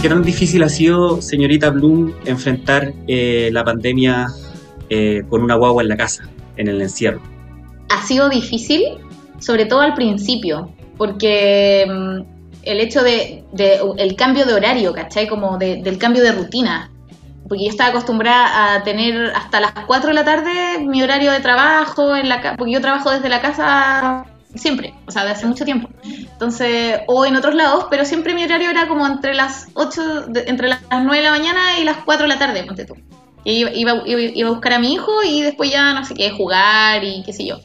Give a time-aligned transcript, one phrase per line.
[0.00, 4.28] ¿Qué tan difícil ha sido, señorita Bloom, enfrentar eh, la pandemia
[4.90, 6.22] eh, con una guagua en la casa,
[6.56, 7.20] en el encierro?
[7.88, 8.84] Ha sido difícil,
[9.40, 13.44] sobre todo al principio, porque mm, el hecho de,
[13.96, 15.26] el cambio de horario, ¿cachai?
[15.26, 16.92] Como del cambio de rutina.
[17.48, 21.40] Porque yo estaba acostumbrada a tener hasta las 4 de la tarde mi horario de
[21.40, 24.26] trabajo, en la porque yo trabajo desde la casa
[24.58, 25.88] siempre, o sea, de hace mucho tiempo.
[26.04, 30.68] Entonces, o en otros lados, pero siempre mi horario era como entre las 8, entre
[30.68, 32.94] las 9 de la mañana y las 4 de la tarde, ponte tú.
[33.44, 37.02] Y iba, iba, a buscar a mi hijo y después ya no sé qué, jugar
[37.04, 37.60] y qué sé yo.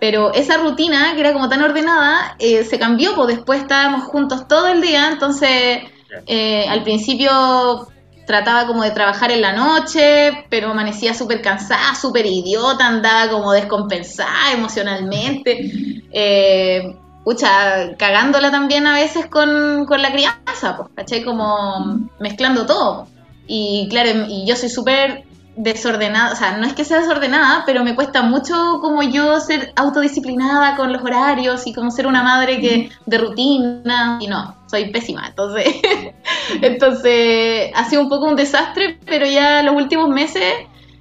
[0.00, 4.48] Pero esa rutina, que era como tan ordenada, eh, se cambió, pues después estábamos juntos
[4.48, 5.80] todo el día, entonces
[6.26, 7.91] eh, al principio
[8.26, 13.52] trataba como de trabajar en la noche, pero amanecía súper cansada, súper idiota, andaba como
[13.52, 15.70] descompensada emocionalmente.
[16.12, 21.24] Eh, pucha, cagándola también a veces con, con la crianza, pues.
[21.24, 23.08] Como mezclando todo.
[23.46, 25.24] Y claro, y yo soy súper
[25.56, 29.72] desordenada, o sea, no es que sea desordenada, pero me cuesta mucho como yo ser
[29.76, 34.90] autodisciplinada con los horarios y como ser una madre que de rutina y no, soy
[34.90, 35.74] pésima, entonces
[36.62, 40.54] entonces ha sido un poco un desastre, pero ya los últimos meses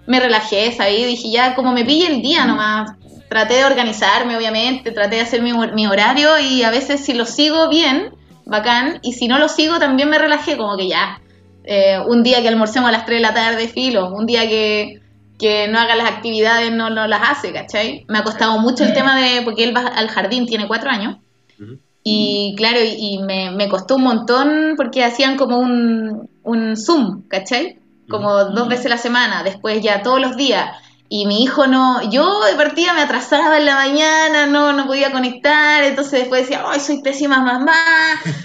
[0.06, 1.08] me relajé, ¿sabes?
[1.08, 2.92] Dije ya como me pille el día nomás,
[3.30, 7.26] traté de organizarme obviamente, traté de hacer mi, mi horario y a veces si lo
[7.26, 8.14] sigo bien,
[8.46, 11.22] bacán, y si no lo sigo también me relajé como que ya,
[11.64, 15.00] eh, un día que almorcemos a las 3 de la tarde, filo, un día que,
[15.70, 18.06] no haga las actividades, no, no, las hace, ¿cachai?
[18.08, 21.18] Me ha costado mucho el tema de, porque él va al jardín, tiene cuatro años,
[22.04, 27.80] y claro, y, me, costó un montón porque hacían como un, un Zoom, ¿cachai?
[28.08, 30.78] Como dos veces a la semana, después ya todos los días,
[31.14, 35.12] y mi hijo no, yo de partida me atrasaba en la mañana, no, no podía
[35.12, 37.76] conectar, entonces después decía, ay, soy pésima mamá,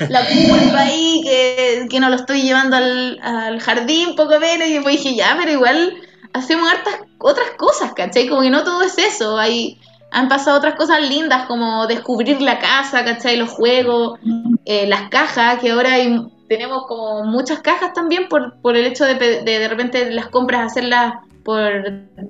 [0.09, 4.73] la culpa ahí, que, que no lo estoy llevando al, al jardín, poco menos, y
[4.73, 5.95] después dije, ya, pero igual
[6.33, 8.27] hacemos hartas otras cosas, ¿cachai?
[8.27, 9.79] Como que no todo es eso, hay,
[10.11, 13.37] han pasado otras cosas lindas como descubrir la casa, ¿cachai?
[13.37, 14.19] Los juegos,
[14.65, 15.93] eh, las cajas, que ahora
[16.49, 20.73] tenemos como muchas cajas también por, por el hecho de, de de repente las compras
[20.73, 21.15] hacerlas
[21.47, 21.71] por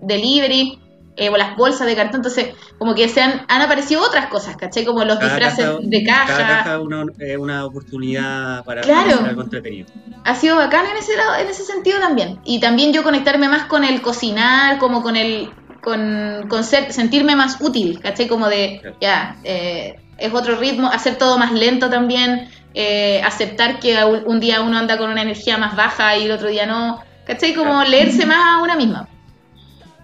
[0.03, 0.79] delivery,
[1.17, 4.85] eh, o las bolsas de cartón, entonces como que se han, aparecido otras cosas, ¿caché?
[4.85, 6.27] Como los disfraces de caja.
[6.27, 6.79] Cada caja
[7.21, 9.89] es una, oportunididad para claro, algo entretenido.
[10.25, 12.39] Ha sido bacán en ese, en ese sentido también.
[12.45, 15.51] Y también yo conectarme más con el cocinar, como con el
[15.83, 18.29] con, con sentirme más útil, ¿caché?
[18.29, 23.97] Como de, ya, eh, es otro ritmo, hacer todo más lento también, eh, aceptar que
[24.05, 27.55] un día uno anda con una energía más baja y el otro día no, ¿Cachai?
[27.55, 29.09] Como leerse más a una misma.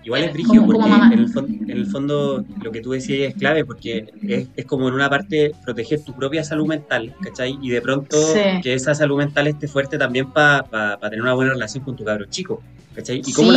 [0.05, 4.13] Igual es brígido porque en, el fondo, lo que tú decías es clave porque
[4.57, 7.57] es, como en una parte proteger tu propia salud mental, ¿cachai?
[7.63, 8.17] Y de pronto
[8.63, 12.25] que esa salud mental esté fuerte también para tener una buena relación con tu cabro
[12.25, 12.61] chico,
[12.97, 13.23] ¿cachai?
[13.25, 13.53] ¿Y cómo,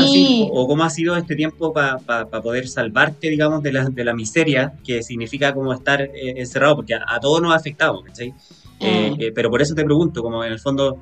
[0.52, 1.98] o cómo ha sido este tiempo para
[2.44, 6.76] poder salvarte, digamos, de la, de la miseria que significa como estar eh, encerrado?
[6.76, 8.36] Porque a, todos nos ha afectado, ¿cachai?
[8.80, 9.22] Eh, mm.
[9.22, 11.00] eh, pero por eso te pregunto, como en el fondo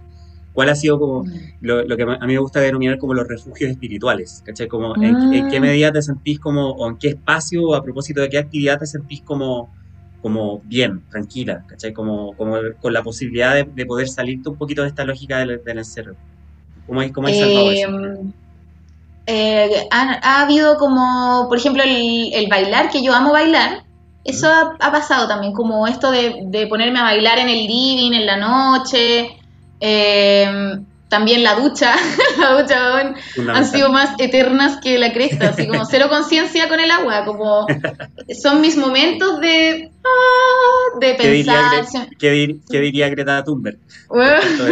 [0.54, 1.30] ¿Cuál ha sido como mm.
[1.62, 4.44] lo, que a mí me gusta denominar como los refugios espirituales?
[4.46, 4.68] ¿Cachai?
[4.68, 5.60] Como en, qué ah.
[5.60, 8.86] medida te sentís como, o en qué espacio, o a propósito de qué actividad te
[8.86, 9.74] sentís como,
[10.22, 11.92] como bien, tranquila, ¿cachai?
[11.92, 16.16] Como, como con la posibilidad de, poder salirte un poquito de esta lógica del, encerro.
[16.86, 17.88] ¿Cómo hay, cómo hay salvado eso?
[17.88, 18.34] Em,
[19.26, 23.84] eh, ha, habido como, por ejemplo, el, bailar, que yo amo bailar.
[24.24, 28.26] Eso ha, pasado también, como esto de, de ponerme a bailar en el living, en
[28.26, 29.43] la noche,
[29.86, 30.80] eh,
[31.10, 31.94] también la ducha,
[32.40, 33.14] la ducha
[33.54, 37.68] han sido más eternas que la cresta, así como cero conciencia con el agua, como
[38.42, 41.86] son mis momentos de, ah, de pensar.
[42.18, 43.78] ¿Qué diría, Greta Thunberg?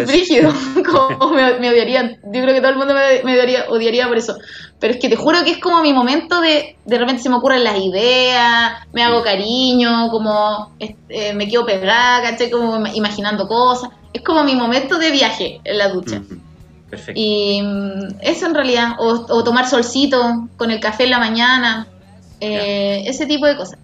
[0.08, 0.54] Rígido,
[1.20, 3.34] como me, odiarían, yo creo que todo el mundo me,
[3.68, 4.38] odiaría, por eso,
[4.80, 7.36] pero es que te juro que es como mi momento de, de repente se me
[7.36, 12.50] ocurren las ideas, me hago cariño, como eh, me quedo pegada, ¿caché?
[12.50, 16.22] Como imaginando cosas es como mi momento de viaje en la ducha.
[16.90, 17.14] Perfecto.
[17.16, 21.88] Y mm, eso en realidad, o, tomar solcito con el café en la mañana,
[22.40, 23.80] eh, ese tipo de cosas.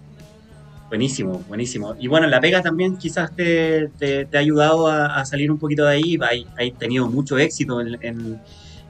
[0.88, 1.94] Buenísimo, buenísimo.
[1.98, 3.90] Y bueno, la pega también quizás te,
[4.32, 6.18] ha ayudado a, salir un poquito de ahí.
[6.56, 8.40] Hay, tenido mucho éxito en,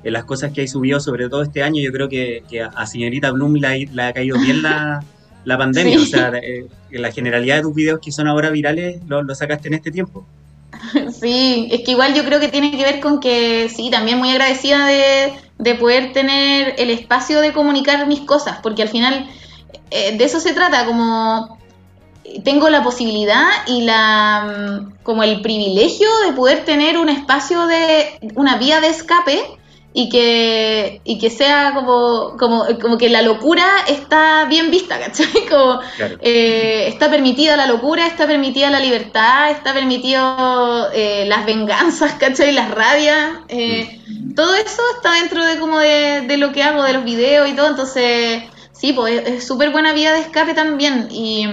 [0.05, 1.83] las cosas que hay subido, sobre todo este año.
[1.83, 5.03] Yo creo que, a señorita Bloom le ha, caído bien la,
[5.59, 5.99] pandemia.
[5.99, 9.67] O sea, eh, la generalidad de tus videos que son ahora virales lo, lo sacaste
[9.69, 10.25] en este tiempo.
[11.21, 14.31] Sí, es que igual yo creo que tiene que ver con que, sí, también muy
[14.31, 19.29] agradecida de, de poder tener el espacio de comunicar mis cosas, porque al final
[19.91, 21.59] eh, de eso se trata, como
[22.45, 28.19] tengo la posibilidad y la mm, como el privilegio de poder tener un espacio de
[28.35, 29.58] una vía de escape
[29.99, 35.27] y que, y que sea como, como, como que la locura está bien vista, ¿cachai?
[35.51, 35.81] Como,
[36.21, 42.53] eh, está permitida la locura, está permitida la libertad, está permitido eh, las venganzas, ¿cachai?
[42.53, 44.35] Las rabias, eh, mm.
[44.35, 47.55] todo eso está dentro de como de, de, lo que hago, de los videos y
[47.55, 51.45] todo, entonces sí, pues es súper buena vía de escape también y...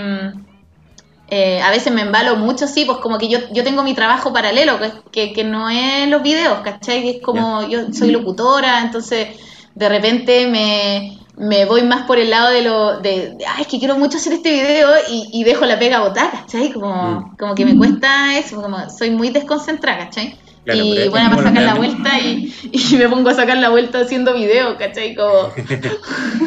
[1.28, 4.32] Eh, a veces me embalo mucho, sí, pues como que yo, yo tengo mi trabajo
[4.32, 4.78] paralelo,
[5.12, 7.10] que, que, no es los videos, ¿cachai?
[7.10, 9.30] es como yo soy locutora, entonces
[9.74, 13.80] de repente me, me voy más por el lado de lo de, ay, es que
[13.80, 16.72] quiero mucho hacer este video y, dejo la pega botar, ¿cachai?
[16.72, 17.38] Como, mm.
[17.38, 20.38] como que me cuesta eso, como soy muy desconcentrada, ¿cachai?
[20.68, 24.34] y bueno, para sacar la vuelta y, y, me pongo a sacar la vuelta haciendo
[24.34, 25.16] videos, ¿cachai?
[25.16, 25.52] Como...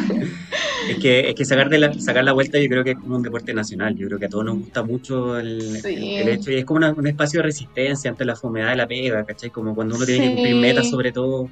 [0.89, 3.15] Es que, es que sacar, de la, sacar la vuelta yo creo que es como
[3.15, 3.95] un deporte nacional.
[3.95, 6.51] Yo creo que a todos nos gusta mucho el, hecho.
[6.51, 9.49] Y es como un espacio de resistencia ante la fumedad de la pega, ¿cachai?
[9.49, 11.49] Como cuando uno tiene que cumplir metas sobre todo.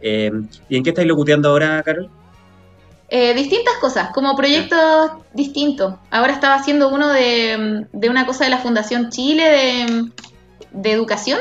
[0.00, 0.30] Eh,
[0.68, 2.08] ¿Y en qué estáis locuteando ahora, Carol?
[3.10, 5.94] Eh, distintas cosas, como proyectos distintos.
[6.10, 10.10] Ahora estaba haciendo uno de, de, una cosa de la Fundación Chile de,
[10.72, 11.38] de educación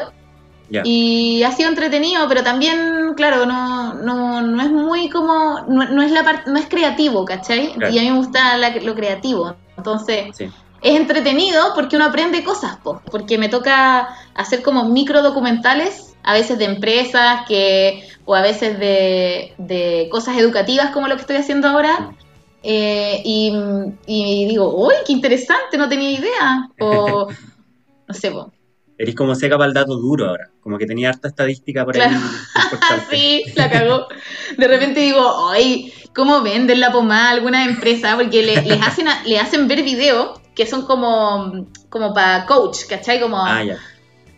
[0.70, 6.12] y ha sido entretenido, pero también, claro, no, no, no es muy como, no, es
[6.12, 7.74] la parte, no es creativo, ¿cachai?
[7.92, 9.56] Y a mí me gusta lo creativo.
[9.76, 10.50] Entonces, es
[10.96, 12.78] entretenido porque uno aprende cosas,
[13.12, 18.80] porque me toca hacer como micro documentales, a veces de empresas que, o a veces
[18.80, 22.12] de, de cosas educativas como lo que estoy haciendo ahora.
[22.64, 23.54] Eh, y,
[24.06, 26.70] y, digo, uy, qué interesante, no tenía idea.
[26.80, 27.28] O,
[28.08, 28.46] no sé, pues
[29.00, 32.16] Eres como seca para el dato duro ahora, como que tenía harta estadística por ahí.
[33.12, 34.08] sí, la cagó.
[34.58, 38.16] De repente digo, ay, ¿cómo venden la pomada a alguna empresa?
[38.16, 43.20] Porque le, les hacen, le hacen ver videos que son como, como para coach, ¿cachai?
[43.20, 43.78] Como ah, ya.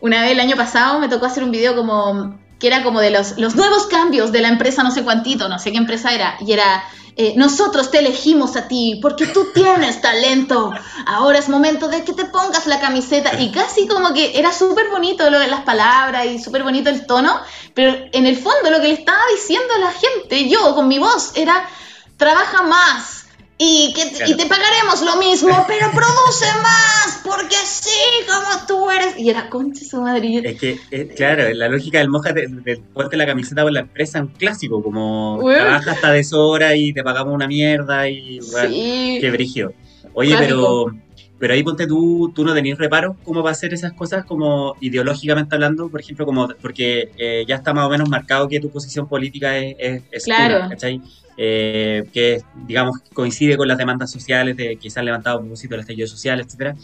[0.02, 3.10] Una vez el año pasado me tocó hacer un video como que era como de
[3.10, 6.36] los, los nuevos cambios de la empresa no sé cuántito, no sé qué empresa era,
[6.46, 6.84] y era
[7.22, 10.72] eh, nosotros te elegimos a ti porque tú tienes talento.
[11.06, 13.42] Ahora es momento de que te pongas la camiseta.
[13.42, 17.06] Y casi como que era súper bonito lo de las palabras y súper bonito el
[17.06, 17.38] tono,
[17.74, 20.98] pero en el fondo lo que le estaba diciendo a la gente, yo con mi
[20.98, 21.68] voz, era,
[22.16, 23.19] trabaja más,
[23.62, 27.90] y, que, y te pagaremos lo mismo, pero produce más, porque sí,
[28.26, 29.20] como tú eres.
[29.20, 30.42] Y era concha su madre.
[30.46, 33.82] Es que, eh, claro, la lógica del moja de, de, ponerte la camiseta por la
[33.82, 38.70] empresa es un clásico, como trabaja hasta deshora y te pagamos una mierda y bueno,
[38.70, 39.74] qué brigio.
[40.14, 40.94] Oye, pero
[41.40, 44.76] pero ahí ponte tú, tú no tenías reparos cómo va a ser esas cosas como
[44.82, 48.70] ideológicamente hablando, por ejemplo, como porque eh, ya está más o menos marcado que tu
[48.70, 50.70] posición política es, es, claro.
[50.70, 51.02] ¿cachai?
[51.38, 55.74] Eh, que digamos coincide con las demandas sociales de que se han levantado a propósito
[55.74, 56.76] del estallido social, etcétera.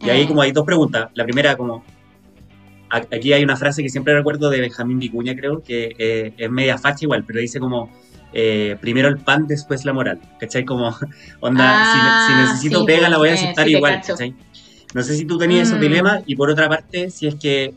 [0.00, 0.26] Y ahí eh.
[0.28, 1.10] como hay dos preguntas.
[1.14, 1.84] La primera como
[2.88, 6.78] aquí hay una frase que siempre recuerdo de Benjamín Vicuña, creo, que eh, es media
[6.78, 7.90] facha igual, pero dice como
[8.32, 10.64] primero el pan, después la moral, ¿cachai?
[10.64, 10.88] Como,
[11.40, 14.34] onda, si, ah, necesito pega la voy a aceptar igual, ¿cachai?
[14.94, 15.82] No sé si tú tenías esos mm.
[15.82, 17.74] dilemas y por otra parte, si es que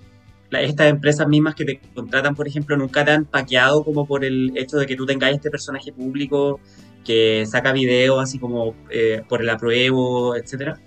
[0.52, 4.52] estas empresas mismas que te contratan, por ejemplo, nunca te han paqueado como por el
[4.56, 6.60] hecho de que tú tengas este personaje público
[7.04, 10.80] que saca videos así como eh, por el apruebo, etcétera?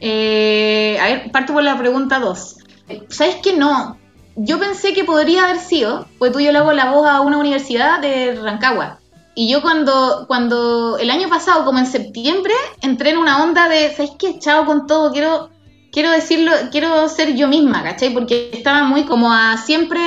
[0.00, 2.56] Eh, a ver, parto por la pregunta 2.
[3.08, 3.98] ¿Sabes que no?
[4.36, 7.38] Yo pensé que podría haber sido, pues tú yo le hago la voz a una
[7.38, 8.98] universidad de Rancagua.
[9.34, 13.92] Y yo cuando, cuando el año pasado, como en septiembre, entré en una onda de,
[13.94, 14.38] ¿sabes qué?
[14.38, 15.50] Chao con todo, quiero
[15.94, 18.12] quiero decirlo, quiero ser yo misma, ¿cachai?
[18.12, 20.00] Porque estaba muy como a siempre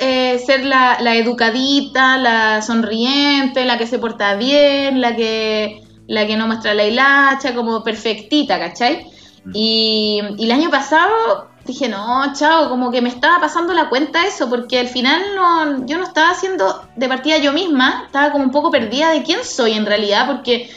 [0.00, 6.38] eh, ser la, educadita, la sonriente, la que se porta bien, la que, la que
[6.38, 9.06] no muestra la hilacha, como perfectita, ¿cachai?
[9.44, 9.50] Mm.
[9.52, 14.26] Y, y el año pasado dije, no, chao, como que me estaba pasando la cuenta
[14.26, 18.44] eso, porque al final no, yo no estaba haciendo de partida yo misma, estaba como
[18.44, 20.70] un poco perdida de quién soy en realidad, porque,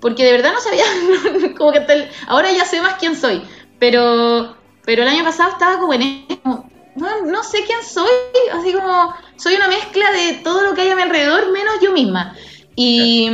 [0.00, 0.84] porque de verdad no sabía,
[1.58, 3.42] como que ahora ya sé más quién soy,
[3.78, 8.08] pero, pero el año pasado estaba como en como, no, sé quién soy,
[8.52, 11.92] así como soy una mezcla de todo lo que hay a mi alrededor menos yo
[11.92, 12.34] misma.
[12.76, 13.30] Y,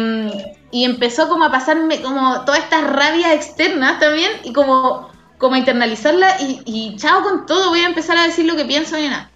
[0.71, 6.37] y empezó como a pasarme como todas estas rabias externas también y como, como internalizarla
[6.39, 9.31] y, chao con todo, voy a empezar a decir lo que pienso y nada.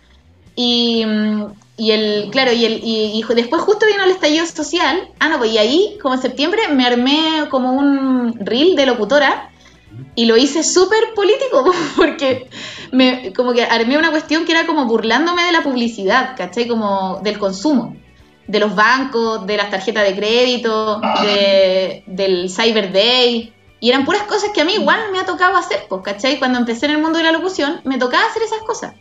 [0.55, 1.03] Y,
[1.79, 5.09] y el, claro, y, el, y, después justo vino el estallido social.
[5.19, 9.51] Ah, no, pues y ahí, como en septiembre, me armé como un reel de locutora
[10.15, 12.51] y lo hice súper político, porque
[12.93, 16.69] me, como que armé una cuestión que era como burlándome de la publicidad, ¿cachai?
[16.69, 17.97] Como del consumo,
[18.47, 23.55] de los bancos, de las tarjetas de crédito, de, del Cyber Day.
[23.85, 26.39] Y eran puras cosas que a mí igual me ha tocado hacer, pues, ¿cachai?
[26.39, 28.95] Cuando empecé en el mundo de la locución, me tocaba hacer esas cosas.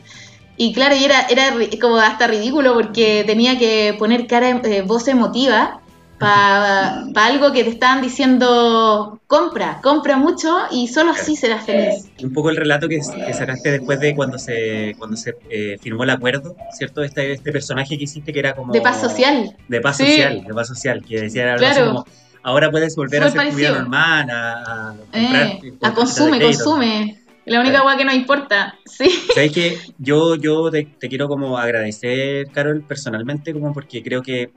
[0.57, 5.07] Y claro, y era, era como hasta ridículo porque tenía que poner cara, eh, voz
[5.07, 5.79] emotiva
[6.19, 12.09] para algo que te estaban diciendo compra, compra mucho y solo así serás feliz.
[12.21, 16.09] Un poco el relato que, sacaste después de cuando se cuando se eh, firmó el
[16.09, 17.03] acuerdo, ¿cierto?
[17.03, 18.73] Este, este personaje que hiciste que era como...
[18.73, 19.55] De paz social.
[19.69, 22.05] De paz social, de paz social, que decía algo así como,
[22.43, 25.47] ahora puedes volver a ser tu vida normal, a, comprar...
[25.47, 27.19] Eh, a consume, consume.
[27.45, 29.09] La única agua que nos importa, sí.
[29.33, 34.51] Sabes que yo, yo te, quiero como agradecer, Carol, personalmente, como porque creo que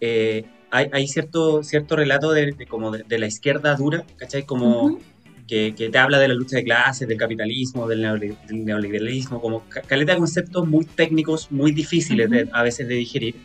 [0.00, 4.44] eh, hay, cierto, cierto relato de, como de, la izquierda dura, ¿cachai?
[4.44, 4.98] Como
[5.46, 10.18] que, te habla de la lucha de clases, del capitalismo, del, neoliberalismo, como caleta de
[10.18, 13.36] conceptos muy técnicos, muy difíciles a veces de digerir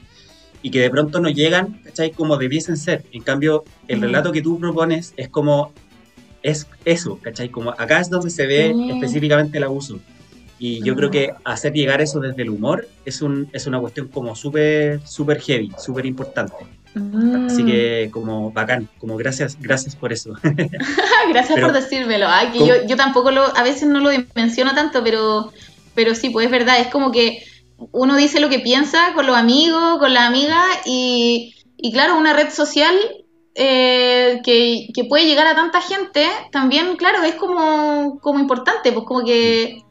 [0.61, 2.11] y que de pronto no llegan, ¿cachai?
[2.11, 3.03] Como debiesen ser.
[3.11, 5.71] En cambio, el relato que tú propones es como,
[6.43, 7.49] es eso, ¿cachai?
[7.49, 9.99] Como acá es donde se ve específicamente el abuso.
[10.57, 14.09] Y yo creo que hacer llegar eso desde el humor es, un, es una cuestión
[14.09, 16.55] como súper, súper heavy, súper importante.
[17.45, 18.11] Así que mm.
[18.11, 20.33] como bacán, como gracias, gracias por eso.
[21.29, 22.27] gracias por decírmelo.
[22.27, 25.53] Ay, que yo, yo, tampoco lo, a veces no lo dimensiono tanto, pero,
[25.95, 27.43] pero sí, pues es verdad, es como que
[27.91, 32.33] uno dice lo que piensa con los amigos, con la amiga y, y claro, una
[32.33, 32.95] red social
[33.55, 39.05] eh, que, que, puede llegar a tanta gente, también, claro, es como, como importante, pues
[39.05, 39.83] como que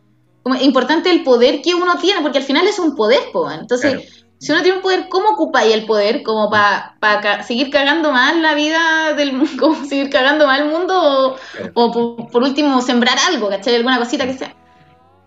[0.42, 3.58] como importante el poder que uno tiene, porque al final es un poder, pues.
[3.58, 6.22] Entonces, si uno tiene un poder, ¿cómo ocupáis el poder?
[6.22, 9.52] ¿Como para seguir cagando mal la vida del mundo?
[9.60, 11.36] ¿Como seguir cagando mal el mundo?
[11.74, 13.74] ¿O, por, último sembrar algo, ¿cachai?
[13.74, 14.54] Alguna cosita que sea.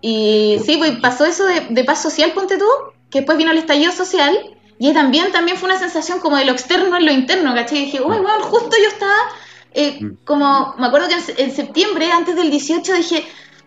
[0.02, 2.66] Y sí, pues pasó eso de, paz social, ponte tú,
[3.08, 4.36] que después vino el estallido social.
[4.78, 7.78] Y también, también fue una sensación como de lo externo en lo interno, ¿cachai?
[7.78, 9.14] Y dije, uy, bueno, justo yo estaba,
[9.72, 10.24] eh, mm.
[10.24, 13.24] como, me acuerdo que en, en, septiembre, antes del 18, dije,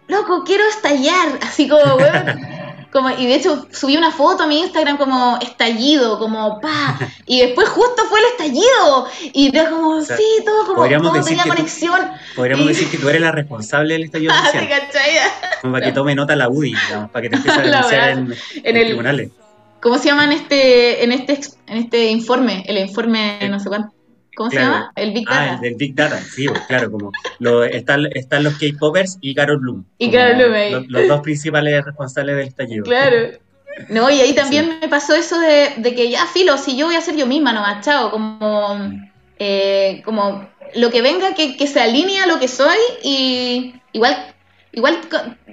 [0.08, 1.82] loco, quiero estallar, así como,
[3.18, 7.68] y de hecho subí una foto a mi Instagram como estallido, como pa, y después
[7.70, 12.00] justo fue el estallido, y era como, sí, todo como, todo tenía conexión.
[12.36, 14.82] podríamos decir que tú eres la responsable del estallido ah, social.
[15.62, 18.36] Como para que tome nota la UDI, digamos, para que te empiece a denunciar en,
[18.64, 19.32] en, el, tribunales.
[19.82, 22.64] ¿Cómo se llama en este, en este, en este informe?
[22.68, 23.95] El informe, no sé cuánto.
[24.36, 24.92] ¿Cómo se llama?
[24.96, 25.54] El Big Data.
[25.54, 29.60] Ah, el Big Data, sí, pues, claro, como lo, están, están los K-Popers y Carol
[29.60, 29.86] Bloom.
[29.98, 30.86] Y Carol Bloom ahí.
[30.88, 32.84] Los, dos principales responsables del estallido.
[32.84, 33.30] Claro.
[33.90, 36.96] No, y ahí también me pasó eso de, de, que ya, filo, si yo voy
[36.96, 38.90] a ser yo misma, no, chao, como,
[39.38, 44.34] eh, como lo que venga, que, que se alinee a lo que soy y igual
[44.72, 45.00] igual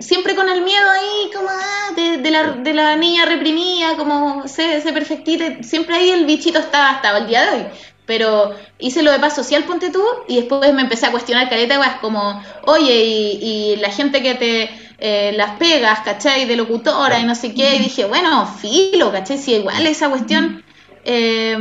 [0.01, 4.81] siempre con el miedo ahí como ah, de, la, de, la, niña reprimida, como se,
[4.81, 7.67] se perfectita, siempre ahí el bichito estaba hasta el día de hoy
[8.13, 11.83] pero hice lo de paz social, ponte tú, y después me empecé a cuestionar caleta,
[11.83, 16.45] es como, oye, y, la gente que te eh, las pegas, ¿cachai?
[16.45, 19.39] De locutora y no sé qué, y dije, bueno, filo, ¿cachai?
[19.39, 20.63] Si igual esa cuestión,
[21.07, 21.57] eh,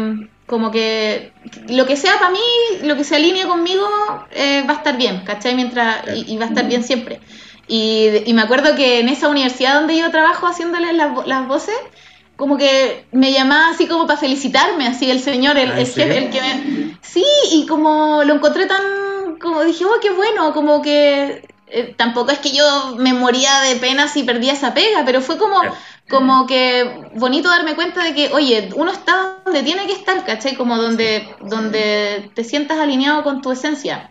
[0.46, 1.32] como que
[1.70, 2.40] lo que sea para mí,
[2.84, 3.88] lo que se alinee conmigo,
[4.32, 5.56] eh, va a estar bien, ¿cachai?
[5.56, 7.22] Mientras, y, va a estar bien siempre.
[7.70, 11.80] Y, y, me acuerdo que en esa universidad donde yo trabajo haciéndole las, las voces,
[12.42, 16.32] como que me llamaba así como para felicitarme, así el señor, el, ah, jefe, el
[16.32, 16.98] que me...
[17.04, 18.82] Sí, y como lo encontré tan,
[19.40, 23.76] como dije, oh, qué bueno, como que eh, tampoco es que yo me moría de
[23.76, 25.62] pena si perdía esa pega, pero fue como,
[26.10, 30.56] como que bonito darme cuenta de que, oye, uno está donde tiene que estar, ¿cachai?
[30.56, 34.10] Como donde, donde te sientas alineado con tu esencia.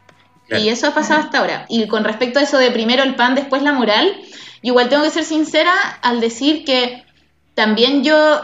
[0.51, 1.67] Y eso ha pasado hasta ahora.
[1.69, 4.21] Y con respecto a eso de primero el pan, después la moral,
[4.63, 7.10] igual tengo que ser sincera al decir que
[7.55, 8.41] también yo,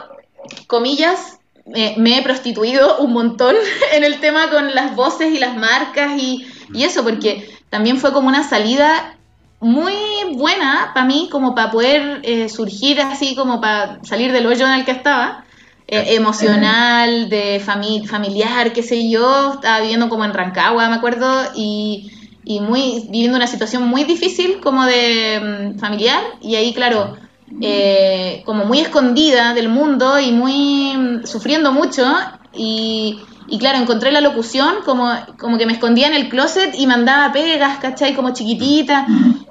[0.66, 3.54] comillas, me he prostituido un montón
[3.92, 8.28] en el tema con las voces y las marcas y, eso, porque también fue como
[8.28, 9.16] una salida
[9.60, 9.94] muy
[10.34, 14.72] buena para mí, como para poder eh, surgir así, como para salir del hoyo en
[14.72, 15.44] el que estaba.
[15.88, 22.10] Eh, emocional, de familiar, qué sé yo, estaba viviendo como en Rancagua, me acuerdo, y,
[22.44, 27.16] y muy viviendo una situación muy difícil como de mm, familiar, y ahí, claro,
[27.60, 32.04] eh, como muy escondida del mundo y muy sufriendo mucho
[32.52, 33.18] y,
[33.60, 37.78] claro, encontré la locución como, como que me escondía en el closet y mandaba pegas,
[37.78, 38.14] ¿cachai?
[38.14, 39.06] Como chiquitita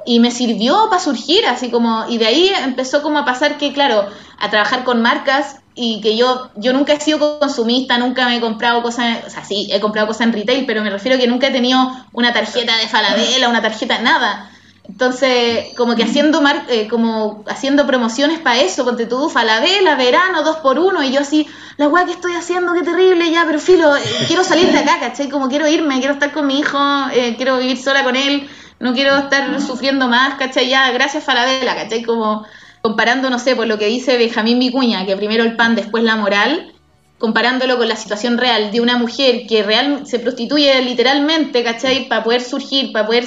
[0.06, 3.74] y me sirvió para surgir así como y de ahí empezó como a pasar que
[3.74, 4.06] claro,
[4.40, 8.42] a trabajar con marcas y que yo, yo nunca he sido consumista, nunca me he
[8.42, 11.28] comprado cosas, o sea, sí, he comprado cosas en retail, pero me refiero a que
[11.28, 11.80] nunca he tenido
[12.14, 14.50] una tarjeta de Falabella, una tarjeta, nada.
[14.88, 20.44] Entonces, como que haciendo mar, eh, como haciendo promociones para eso, ponte tu Falabella, verano,
[20.44, 23.60] dos por uno, y yo así, la weá que estoy haciendo, qué terrible, ya, pero
[23.60, 25.30] filo, eh, quiero salir de acá, ¿cachai?
[25.30, 26.78] Como quiero irme, quiero estar con mi hijo,
[27.14, 28.48] eh, quiero vivir sola con él,
[28.80, 30.70] no quiero estar sufriendo más, ¿cachai?
[30.70, 32.04] Ya, gracias Falabella, ¿cachai?
[32.04, 32.46] Como
[32.82, 36.16] comparando, no sé, por lo que dice Benjamín Vicuña, que primero el pan, después la
[36.16, 36.74] moral,
[37.18, 42.08] comparándolo con la situación real de una mujer que real se prostituye literalmente, ¿cachai?
[42.08, 43.26] Para poder surgir, para poder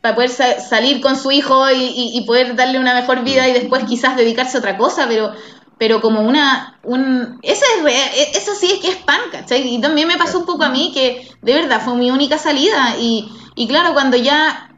[0.00, 4.16] para poder salir con su hijo y, poder darle una mejor vida y después quizás
[4.16, 5.32] dedicarse a otra cosa, pero
[5.78, 9.74] pero como una un ese es e, eso sí es que es pan, ¿cachai?
[9.74, 12.96] Y también me pasó un poco a mí que de verdad fue mi única salida
[12.98, 14.70] y, y claro, cuando ya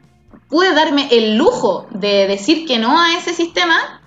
[0.49, 4.01] pude darme el lujo de decir que no a ese sistema,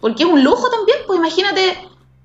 [0.00, 1.76] porque es un lujo también, pues imagínate,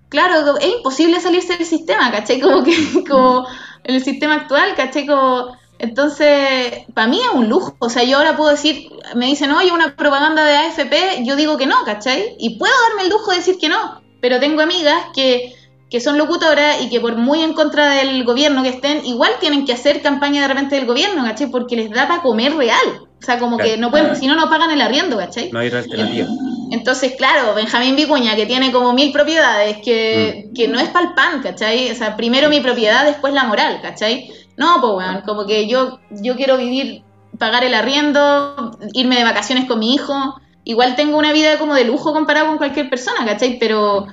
[0.10, 2.40] claro, es imposible salirse del sistema, ¿cachai?
[2.40, 2.74] Como que
[3.08, 3.46] como
[3.84, 5.06] el sistema actual, ¿cachai?
[5.06, 7.76] Como entonces, para mí es un lujo.
[7.80, 11.58] O sea, yo ahora puedo decir, me dicen, oye, una propaganda de AFP, yo digo
[11.58, 12.36] que no, ¿cachai?
[12.40, 14.02] Y puedo darme el lujo de decir que no.
[14.22, 15.54] Pero tengo amigas que,
[15.90, 19.66] que son locutoras y que por muy en contra del gobierno que estén, igual tienen
[19.66, 21.48] que hacer campaña de repente del gobierno, ¿cachai?
[21.52, 23.02] Porque les da para comer real.
[23.22, 25.52] O sea, como que no pueden, si no, no pagan el arriendo, ¿cachai?
[25.52, 26.28] No hay alternativa.
[26.72, 30.54] Entonces, claro, Benjamín Vicuña, que tiene como mil propiedades, que, mm.
[30.54, 31.92] que no es para el pan, ¿cachai?
[31.92, 34.32] O sea, primero mi propiedad, después la moral, ¿cachai?
[34.58, 37.04] No, pues, weón, como que yo, yo quiero vivir,
[37.38, 40.36] pagar el arriendo, irme de vacaciones con mi hijo.
[40.64, 43.60] Igual tengo una vida como de lujo comparado con cualquier persona, ¿cachai?
[43.60, 44.08] Pero,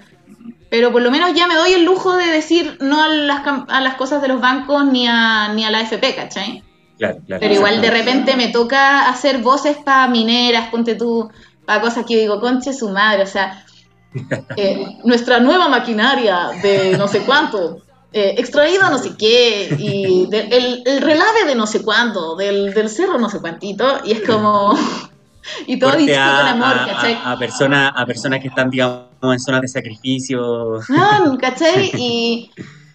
[0.70, 3.80] pero por lo menos ya me doy el lujo de decir no a las, a
[3.80, 6.62] las cosas de los bancos ni a, ni a la AFP, ¿cachai?
[6.98, 11.30] Claro, claro, pero igual de repente me toca hacer voces para mineras, ponte tú,
[11.64, 13.64] para cosas que yo digo, conche su madre, o sea,
[14.56, 17.82] eh, nuestra nueva maquinaria de no sé cuánto,
[18.12, 22.88] eh, extraído no sé qué, y el, el, relave de no sé cuánto, del, del,
[22.88, 24.76] cerro no sé cuántito, y es como...
[25.66, 27.18] y todo dice con amor, ¿cachai?
[27.24, 30.80] A, personas a personas que están, digamos, en zonas de sacrificio.
[30.88, 31.90] No, ¿cachai?
[31.98, 32.50] Y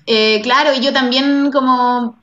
[0.06, 2.16] eh, claro, y yo también como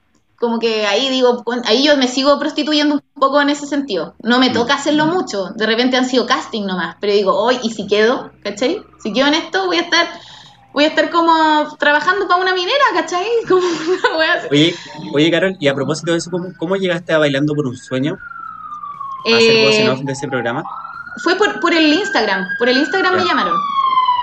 [0.44, 4.14] como que ahí digo, ahí yo me sigo prostituyendo un poco en ese sentido.
[4.22, 7.70] No me toca hacerlo mucho, de repente han sido casting nomás, pero digo, hoy, ¿y
[7.70, 8.30] si quedo?
[8.42, 8.82] ¿Cachai?
[9.02, 10.06] Si quedo en esto, voy a estar
[10.74, 11.32] voy a estar como
[11.78, 13.26] trabajando para una minera, ¿cachai?
[13.48, 13.62] Como
[14.50, 14.74] oye,
[15.14, 18.18] oye, Carol, y a propósito de eso, ¿cómo, llegaste a Bailando por un Sueño?
[19.32, 20.62] ¿A hacer voz de ese programa?
[21.22, 23.54] Fue por, por el Instagram, por el Instagram me llamaron.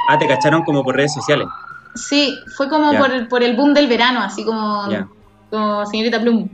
[0.09, 1.47] Ah, te cacharon como por redes sociales.
[1.95, 4.87] Sí, fue como por, por, el boom del verano, así como,
[5.49, 6.49] como señorita Plum.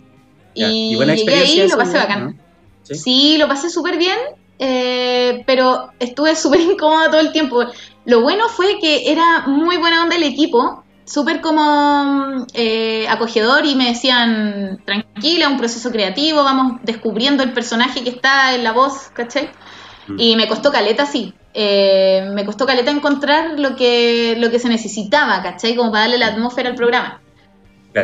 [0.54, 2.40] Y, y llegué ahí lo pasé bacán.
[2.84, 3.38] ¿Sí?
[3.38, 4.18] lo pasé súper bien,
[4.60, 7.66] eh, pero estuve súper incómoda todo el tiempo.
[8.06, 13.76] Lo bueno fue que era muy buena onda el equipo, súper como eh, acogedor y
[13.76, 19.10] me decían, tranquila, un proceso creativo, vamos descubriendo el personaje que está en la voz,
[19.14, 19.50] ¿cachai?
[20.08, 20.20] Mm.
[20.20, 21.34] Y me costó caleta, sí.
[21.54, 25.76] Eh, me costó caleta encontrar lo que, lo que se necesitaba, ¿cachai?
[25.76, 27.22] Como para darle la atmósfera al programa.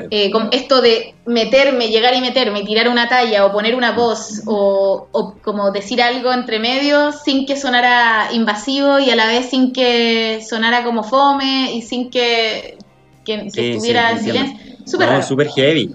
[0.10, 4.42] Eh, con esto de meterme, llegar y meterme, tirar una talla o poner una voz
[4.46, 5.08] o,
[5.44, 10.44] como decir algo entre medio sin que sonara invasivo y a la vez sin que
[10.48, 12.78] sonara como fome y sin que,
[13.26, 14.60] estuviera en silencio.
[14.86, 15.94] Súper heavy.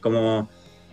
[0.00, 0.48] Como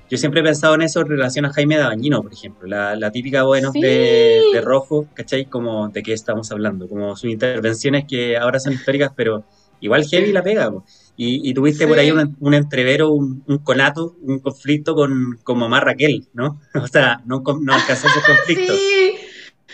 [0.10, 3.44] yo siempre he pensado en eso en relación a Jaime Dabañino, por ejemplo, la, típica
[3.44, 5.46] buenos de, de, rojo, ¿cachai?
[5.46, 9.44] Como de qué estamos hablando, como sus intervenciones que ahora son históricas, pero
[9.80, 10.72] igual heavy la pega.
[11.16, 16.60] Y, tuviste por ahí un, entrevero, un, conato, un conflicto con, mamá Raquel, ¿no?
[16.74, 18.74] O sea, no, no alcanzó ese conflicto.
[18.74, 19.16] sí.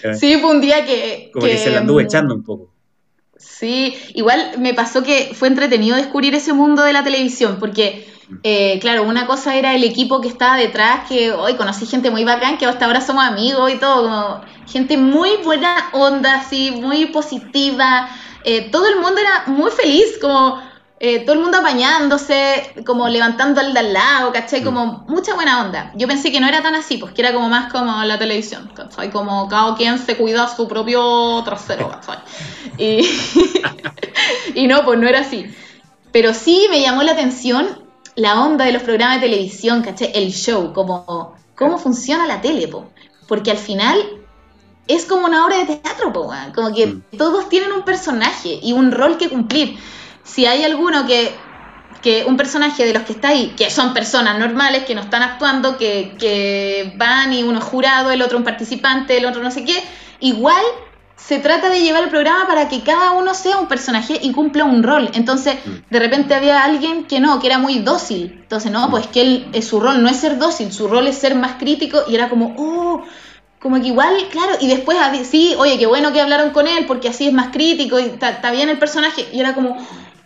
[0.03, 0.15] Eh.
[0.15, 1.29] sí, fue un día que...
[1.33, 2.71] Como que, se la anduvo echando un poco.
[3.37, 8.35] Sí, igual me pasó que fue entretenido descubrir ese mundo de la televisión, porque, mm.
[8.43, 12.25] eh, claro, una cosa era el equipo que estaba detrás, que hoy conocí gente muy
[12.25, 17.07] bacán, que hasta ahora somos amigos y todo, como gente muy buena onda, así, muy
[17.07, 18.09] positiva.
[18.43, 20.61] Eh, todo el mundo era muy feliz, como
[21.01, 24.61] eh, todo el mundo apañándose, como levantando al de al lado, ¿cachai?
[24.63, 25.05] Como mm.
[25.07, 25.93] mucha buena onda.
[25.95, 28.69] Yo pensé que no era tan así, pues que era como más como la televisión,
[28.75, 29.09] ¿cachai?
[29.09, 32.17] Como cada quien se cuida su propio trasero, ¿cachai?
[32.77, 33.09] Y,
[34.55, 35.45] y no, pues no era así.
[36.11, 37.81] Pero sí me llamó la atención
[38.15, 40.11] la onda de los programas de televisión, ¿cachai?
[40.13, 42.89] El show, como cómo funciona la tele, po.
[43.27, 43.97] porque al final
[44.87, 47.03] es como una obra de teatro, po, como que mm.
[47.17, 49.77] todos tienen un personaje y un rol que cumplir
[50.23, 51.35] si hay alguno que,
[52.01, 55.23] que un personaje de los que está ahí, que son personas normales, que no están
[55.23, 59.51] actuando, que, que van y uno es jurado, el otro un participante, el otro no
[59.51, 59.83] sé qué,
[60.19, 60.63] igual
[61.19, 64.63] se trata de llevar el programa para que cada uno sea un personaje y cumpla
[64.63, 65.11] un rol.
[65.13, 65.69] Entonces, mm.
[65.89, 68.39] de repente había alguien que no, que era muy dócil.
[68.41, 71.17] Entonces, no, pues que él, eh, su rol no es ser dócil, su rol es
[71.17, 73.03] ser más crítico y era como, oh,
[73.59, 74.97] como que igual, claro, y después,
[75.29, 78.51] sí, oye, qué bueno que hablaron con él, porque así es más crítico y está
[78.51, 79.27] bien el personaje.
[79.33, 79.77] Y era como,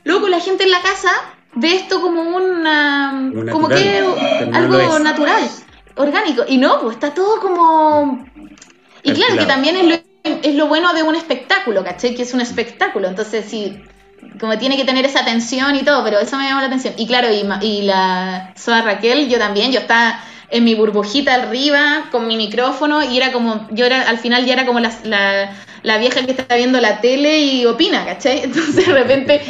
[0.04, 1.12] loco, la gente en la casa
[1.56, 3.32] ve esto como una.
[3.52, 4.04] como que
[4.54, 5.50] algo natural,
[5.96, 6.44] orgánico.
[6.48, 8.26] Y no, pues está todo como.
[9.04, 12.16] Y claro, que también es lo, es lo bueno de un espectáculo, ¿caché?
[12.16, 13.08] Que es un espectáculo.
[13.08, 13.82] Entonces, sí,
[14.40, 16.94] como tiene que tener esa atención y todo, pero eso me llamó la atención.
[16.98, 22.06] Y claro, y, y la Soa Raquel, yo también, yo estaba en mi burbujita arriba
[22.12, 25.56] con mi micrófono y era como, yo era, al final ya era como la, la,
[25.98, 28.40] vieja que está viendo la tele y opina, ¿cachai?
[28.44, 29.42] Entonces de repente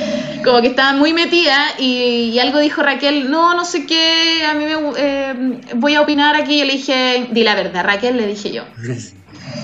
[0.43, 4.65] como que estaba muy metida y, algo dijo Raquel, no, no sé qué, a mí
[4.65, 5.34] me, eh,
[5.76, 8.63] voy a opinar aquí y le dije, di la verdad, Raquel, le dije yo.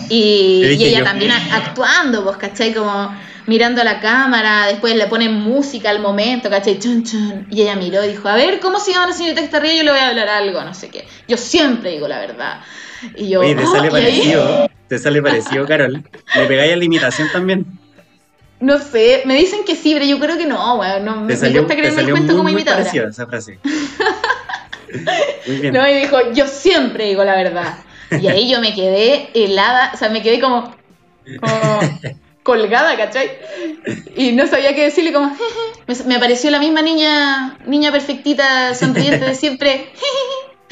[0.10, 2.74] Y, ella también actuando, pues, ¿cachai?
[2.74, 6.80] Como mirando a la cámara, después le ponen música al momento, ¿cachai?
[6.80, 7.48] Chun, chun.
[7.52, 9.76] Y ella miró y dijo, a ver, ¿cómo se llama la señorita que está arriba?
[9.76, 11.08] Yo le voy a hablar algo, no sé qué.
[11.28, 12.62] Yo siempre digo la verdad.
[13.16, 16.04] Y yo, Oye, te sale parecido, te sale parecido, Carol.
[16.36, 17.66] ¿Le pegáis a la imitación también?
[18.60, 21.06] No sé, me dicen que sí, pero yo creo que no, weón.
[21.06, 22.90] No, me salió, gusta creerme el cuento como imitadora.
[23.10, 23.60] esa frase.
[25.48, 25.74] muy bien.
[25.74, 27.78] No, y dijo, yo siempre digo la verdad.
[28.12, 30.76] Y ahí yo me quedé helada, o sea, me quedé como,
[31.40, 31.80] como
[32.44, 33.32] colgada, ¿cachai?
[34.16, 35.38] Y no sabía qué decirle, como,
[35.88, 39.90] me, me apareció la misma niña, niña perfectita, sonriente de siempre,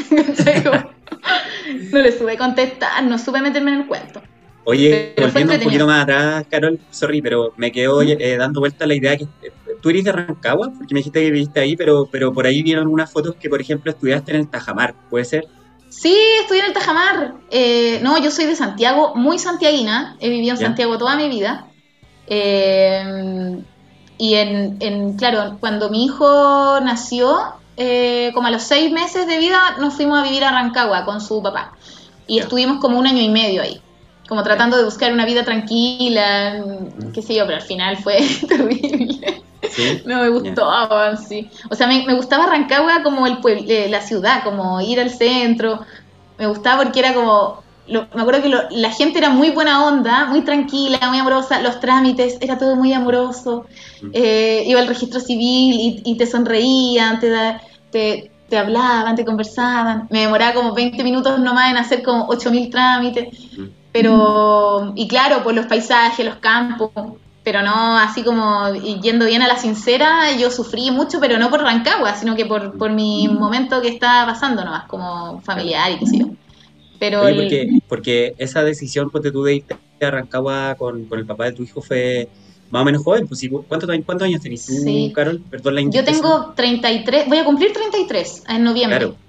[1.91, 4.22] no le supe contestar, no supe meterme en el cuento.
[4.65, 8.96] Oye, volviendo un poquito más atrás, Carol, sorry, pero me quedo eh, dando vuelta la
[8.96, 12.34] idea que eh, tú eres de Rancagua, porque me dijiste que viviste ahí, pero, pero
[12.34, 15.48] por ahí vieron algunas fotos que, por ejemplo, estudiaste en el Tajamar, ¿puede ser?
[15.89, 17.36] Sí, estudié en el Tajamar.
[17.50, 20.17] Eh, no, yo soy de Santiago, muy santiaguina.
[20.20, 21.67] He vivido en Santiago toda mi vida.
[22.28, 23.63] Eh,
[24.17, 29.78] y en, claro, cuando mi hijo nació, eh, como a los seis meses de vida,
[29.80, 31.74] nos fuimos a vivir a Rancagua con su papá.
[32.26, 33.80] Y estuvimos como un año y medio ahí,
[34.28, 36.63] como tratando de buscar una vida tranquila,
[37.13, 39.44] qué sé yo, pero al final fue terrible.
[40.06, 40.70] No me gustó,
[41.28, 41.50] sí.
[41.70, 45.82] O sea, me, gustaba Rancagua como el eh, la ciudad, como ir al centro.
[46.38, 47.63] Me gustaba porque era como.
[47.88, 51.62] Me acuerdo que la gente era muy buena onda, muy tranquila, muy amorosa.
[51.62, 53.65] Los trámites, era todo muy amoroso.
[54.13, 57.32] Eh, iba al registro civil y, te sonreían, te,
[57.91, 60.08] te, te, hablaban, te conversaban.
[60.10, 63.28] Me demoraba como 20 minutos nomás en hacer como 8.000 trámites.
[63.91, 66.91] Pero, y claro, por los paisajes, los campos
[67.47, 71.62] pero no así como yendo bien a la sincera, yo sufrí mucho, pero no por
[71.62, 76.06] Rancagua, sino que por, por mi momento que estaba pasando nomás, como familiar y qué
[76.08, 76.26] sé yo.
[77.00, 81.46] Pero porque, porque, esa decisión, pues, tú de irte a Rancagua con, con, el papá
[81.46, 82.28] de tu hijo fue
[82.70, 85.42] más o menos joven, pues, ¿cuántos, ¿cuántos años tenés tú, Carol?
[85.50, 89.00] Perdón la Yo tengo 33, voy a cumplir 33 en noviembre.
[89.00, 89.28] Claro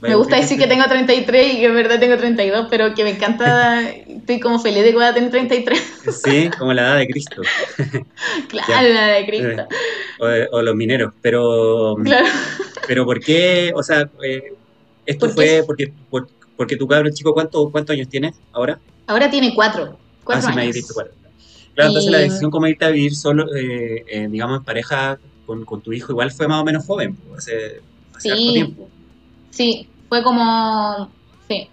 [0.00, 3.10] me gusta decir que tengo 33 y que en verdad tengo 32, pero que me
[3.10, 6.02] encanta, estoy como feliz de que voy a tener 33.
[6.22, 7.42] Sí, como la edad de Cristo.
[8.48, 9.66] claro, la edad de Cristo.
[10.52, 11.96] O, los mineros, pero...
[12.04, 12.26] Claro.
[12.86, 13.72] Pero ¿por qué?
[13.74, 14.52] O sea, eh,
[15.06, 15.92] esto fue porque,
[16.56, 18.78] porque tu cabrón chico, ¿cuánto, ¿cuántos años tiene ahora?
[19.06, 19.98] Ahora tiene cuatro.
[20.22, 21.12] cuatro ah, sí, me dicho cuatro.
[21.74, 25.64] Claro, entonces la decisión como irte a vivir solo, eh, eh, digamos, en pareja con,
[25.64, 27.80] con, tu hijo, igual fue más o menos joven, hace,
[28.14, 28.52] hace sí.
[28.52, 28.88] tiempo.
[29.50, 31.10] Sí, fue como,
[31.48, 31.68] sí,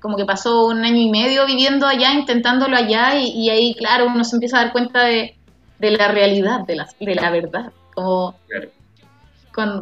[0.00, 4.24] como que pasó un año y medio viviendo allá, intentándolo allá, y, ahí, claro, uno
[4.24, 5.34] se empieza a dar cuenta de,
[5.80, 8.36] la realidad, de la, de la verdad, como,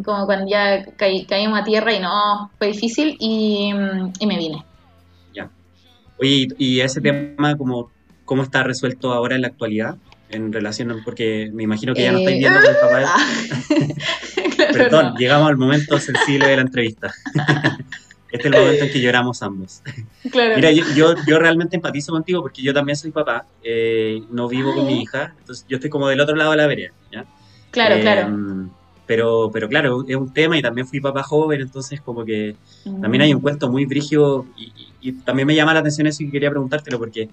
[0.05, 4.65] como cuando ya caímos a tierra y no, fue difícil y, me vine.
[5.35, 5.51] Ya.
[6.19, 7.91] Oye, y ese tema, como,
[8.25, 9.97] ¿cómo está resuelto ahora en la actualidad?
[10.29, 13.17] En relación, porque me imagino que ya no estáis viendo con el papá.
[14.73, 17.13] Perdón, llegamos al momento sensible de la entrevista.
[18.33, 19.83] este es el momento en que lloramos ambos.
[20.25, 24.87] Mira, yo, yo, realmente empatizo contigo porque yo también soy papá, eh, no vivo con
[24.87, 27.25] mi hija, entonces yo estoy como del otro lado de la vereda, ¿ya?
[27.71, 28.71] Claro, eh, claro.
[29.07, 32.57] Pero, pero claro, es un tema y también fui papá joven, entonces como que
[33.01, 34.47] también hay un cuento muy brígido
[35.01, 37.29] y, también me llama la atención eso y quería preguntártelo porque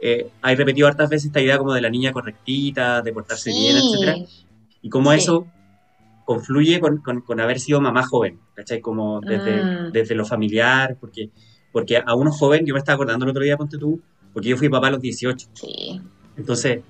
[0.00, 3.76] eh, hay repetido hartas veces esta idea como de la niña correctita, de portarse bien,
[3.76, 4.16] etcétera,
[4.82, 5.46] y como eso
[6.24, 8.80] confluye con, con, haber sido mamá joven, ¿cachai?
[8.80, 9.92] Como desde, mm.
[9.92, 11.30] desde, lo familiar, porque,
[11.72, 14.00] porque a uno joven, yo me estaba acordando el otro día, ponte tú,
[14.32, 15.48] porque yo fui papá a los 18.
[15.52, 16.00] Sí.
[16.36, 16.80] Entonces,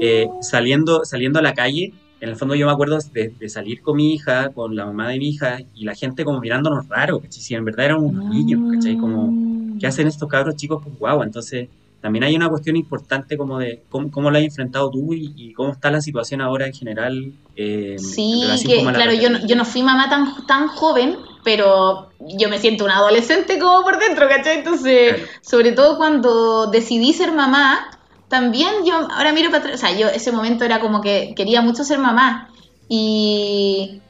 [0.00, 3.96] eh, saliendo, saliendo a la calle, en el fondo yo me acuerdo de, salir con
[3.96, 7.42] mi hija, con la mamá de mi hija, y la gente como mirándonos raro, ¿cachai?
[7.42, 8.96] Si en verdad eran unos niños, ¿cachai?
[8.96, 11.24] Como, ¿qué hacen estos cabros chicos con guagua?
[11.24, 11.68] Entonces,
[12.00, 15.72] también hay una cuestión importante como de cómo, cómo lo has enfrentado tú y, cómo
[15.72, 17.32] está la situación ahora en general.
[17.56, 22.48] Eh, sí, que claro, yo no, yo no fui mamá tan, tan joven, pero yo
[22.48, 24.58] me siento una adolescente como por dentro, ¿cachai?
[24.58, 27.95] Entonces, sobre todo cuando decidí ser mamá,
[28.28, 31.62] también yo ahora miro para atrás, o sea, yo ese momento era como que quería
[31.62, 32.50] mucho ser mamá
[32.88, 34.00] y,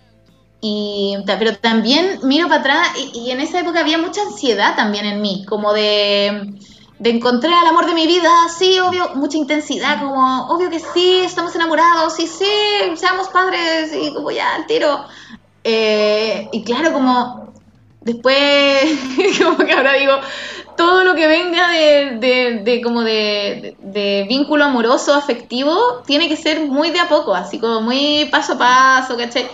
[0.61, 5.21] y pero también miro para atrás y, en esa época había mucha ansiedad también en
[5.21, 6.55] mí, como de,
[6.99, 11.21] de encontrar el amor de mi vida, sí, obvio, mucha intensidad, como obvio que sí,
[11.25, 12.47] estamos enamorados, sí, sí,
[12.97, 15.05] seamos padres y como ya al tiro.
[15.63, 17.53] Eh, y claro, como
[18.01, 18.85] después,
[19.43, 20.13] como que ahora digo,
[20.77, 27.01] todo lo que venga de, como de, vínculo amoroso, afectivo, tiene que ser muy de
[27.01, 29.47] a poco, así como muy paso a paso, ¿cachai?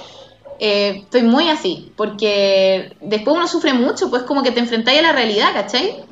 [0.58, 5.02] Eh, estoy muy así, porque después uno sufre mucho, pues como que te enfrentáis a
[5.02, 6.04] la realidad, ¿cachai?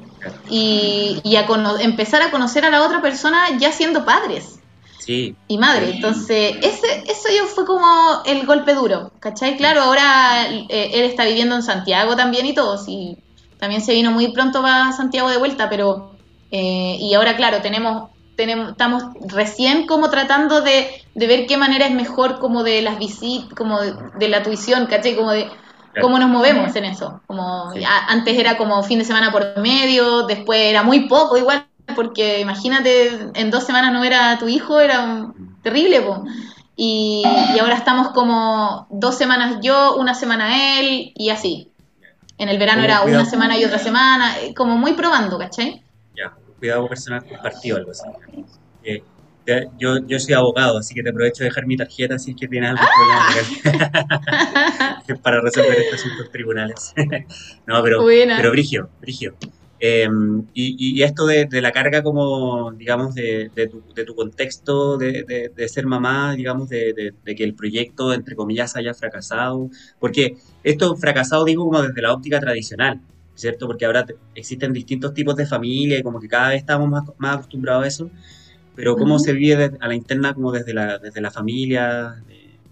[0.49, 1.46] Y, y a
[1.81, 4.61] empezar a conocer a la otra persona ya siendo padres.
[4.99, 5.35] Sí.
[5.49, 9.57] Y madre, entonces ese, eso yo fue como el golpe duro, ¿cachai?
[9.57, 13.16] Claro, ahora eh, él está viviendo en Santiago también y todo, sí,
[13.61, 16.12] también se vino muy pronto a Santiago de vuelta, pero
[16.51, 21.92] eh, y ahora claro, tenemos, tenemos, estamos recién como tratando de, ver qué manera es
[21.92, 25.14] mejor como de las visitas, como de, la tuición, ¿cachai?
[25.14, 25.49] Como de
[26.01, 27.20] cómo nos movemos en eso.
[27.27, 27.70] Como
[28.09, 33.31] antes era como fin de semana por medio, después era muy poco igual, porque imagínate,
[33.35, 35.29] en dos semanas no era tu hijo, era
[35.62, 36.03] terrible,
[36.77, 37.23] Y,
[37.55, 41.70] y ahora estamos como dos semanas yo, una semana él, y así.
[42.40, 45.85] En el verano era una semana y otra semana, eh, como muy probando, ¿cachai?
[46.16, 48.05] Ya, cuidado personal compartido, algo así.
[48.83, 49.03] Eh,
[49.79, 52.48] yo, yo soy abogado, así que te aprovecho de dejar mi tarjeta si es que
[52.48, 52.87] tienes algún
[53.62, 56.94] problema para resolver estos asuntos tribunales.
[57.66, 59.35] no, pero, pero Brigio, Brigio.
[59.83, 65.87] Em, y, esto de, la carga como, digamos, de, tu, de tu, contexto de, ser
[65.87, 71.81] mamá, digamos, de, que el proyecto, entre comillas, haya fracasado, porque esto fracasado digo como
[71.81, 73.01] desde la óptica tradicional,
[73.35, 73.66] ¿cierto?
[73.66, 77.37] Porque ahora existen distintos tipos de familia y como que cada vez estamos más, más
[77.37, 78.11] acostumbrados a eso,
[78.77, 82.16] pero ¿cómo se vive a la interna como desde la, desde la familia,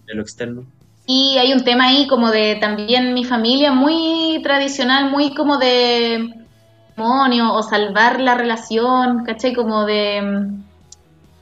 [0.07, 0.67] de lo externo?
[1.07, 6.35] Y hay un tema ahí como de también mi familia muy tradicional, muy como de
[7.01, 9.55] o salvar la relación, ¿cachai?
[9.55, 10.51] Como de,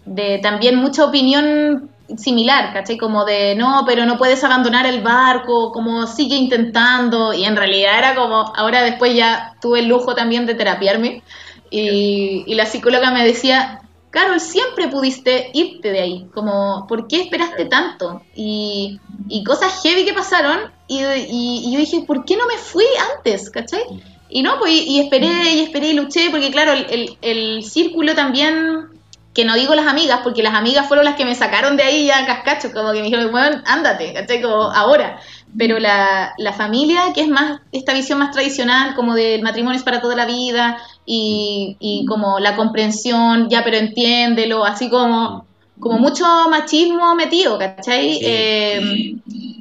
[0.05, 2.97] de también mucha opinión similar, ¿cachai?
[2.97, 7.99] Como de, no, pero no puedes abandonar el barco, como sigue intentando, y en realidad
[7.99, 11.23] era como, ahora después ya tuve el lujo también de terapiarme,
[11.71, 17.23] y, y la psicóloga me decía, Carol, siempre pudiste irte de ahí, como, ¿por qué
[17.23, 18.23] esperaste tanto?
[18.35, 22.85] Y, y cosas heavy que pasaron, y, y, yo dije, ¿por qué no me fui
[23.17, 23.51] antes?
[23.51, 23.83] ¿cachai?
[24.29, 28.89] Y no, pues y, esperé y esperé y luché, porque claro, el, el, círculo también,
[29.33, 32.07] que no digo las amigas, porque las amigas fueron las que me sacaron de ahí
[32.07, 34.43] ya cascacho, como que me dijeron, bueno, ándate, ¿cachai?
[34.43, 35.21] Como ahora.
[35.57, 39.85] Pero la, la familia, que es más, esta visión más tradicional, como del matrimonio es
[39.85, 45.47] para toda la vida, y, y como la comprensión, ya, pero entiéndelo, así como,
[45.79, 48.19] como mucho machismo metido, ¿cachai?
[48.23, 49.15] Eh,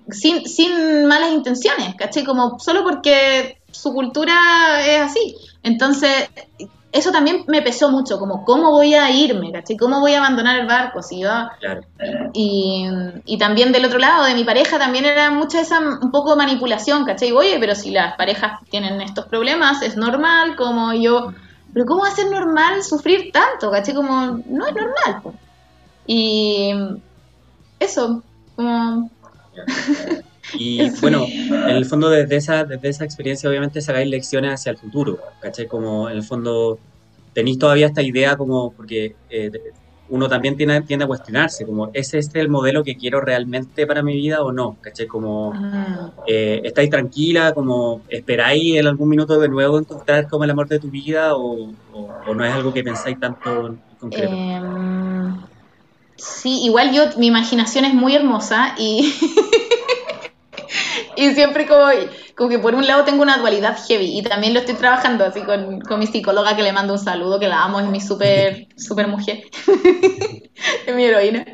[0.10, 2.24] sin, sin malas intenciones, ¿cachai?
[2.24, 5.36] Como solo porque su cultura es así.
[5.64, 6.30] Entonces,
[6.96, 9.76] eso también me pesó mucho, como cómo voy a irme, ¿cachai?
[9.76, 11.02] ¿Cómo voy a abandonar el barco?
[11.02, 11.30] Si yo...
[12.32, 12.88] Y,
[13.26, 17.04] y, también del otro lado, de mi pareja, también era mucha esa un poco manipulación,
[17.04, 17.34] ¿cachai?
[17.34, 21.34] Oye, pero si las parejas tienen estos problemas, es normal, como yo...
[21.74, 23.94] Pero ¿cómo va a ser normal sufrir tanto, ¿cachai?
[23.94, 25.22] Como, no es normal.
[26.08, 26.72] Y
[27.78, 28.24] eso,
[28.56, 29.10] como...
[30.58, 34.78] Y bueno, en el fondo desde esa, desde esa experiencia obviamente sacáis lecciones hacia el
[34.78, 35.68] futuro, ¿cachai?
[35.68, 36.80] Como en el fondo
[37.34, 39.52] tenéis todavía esta idea como, porque eh,
[40.10, 44.04] uno también tiene, tiende a cuestionarse, como, ¿es este el modelo que quiero realmente para
[44.04, 44.78] mi vida o no?
[44.82, 45.08] ¿Cachai?
[45.08, 46.12] Como, ah.
[46.28, 47.54] eh, ¿estáis tranquila?
[47.54, 51.72] Como, ¿esperáis en algún minuto de nuevo encontrar como el amor de tu vida o,
[52.34, 54.34] no es algo que pensáis tanto en concreto?
[54.34, 55.38] Em,
[56.16, 59.14] sí, igual yo, mi imaginación es muy hermosa y...
[61.18, 61.88] y siempre como,
[62.36, 65.42] como que por un lado tengo una dualidad heavy y también lo estoy trabajando así
[65.42, 68.68] con, con mi psicóloga que le mando un saludo, que la amo, es mi super,
[68.78, 69.44] super mujer,
[70.88, 71.46] es mi heroína.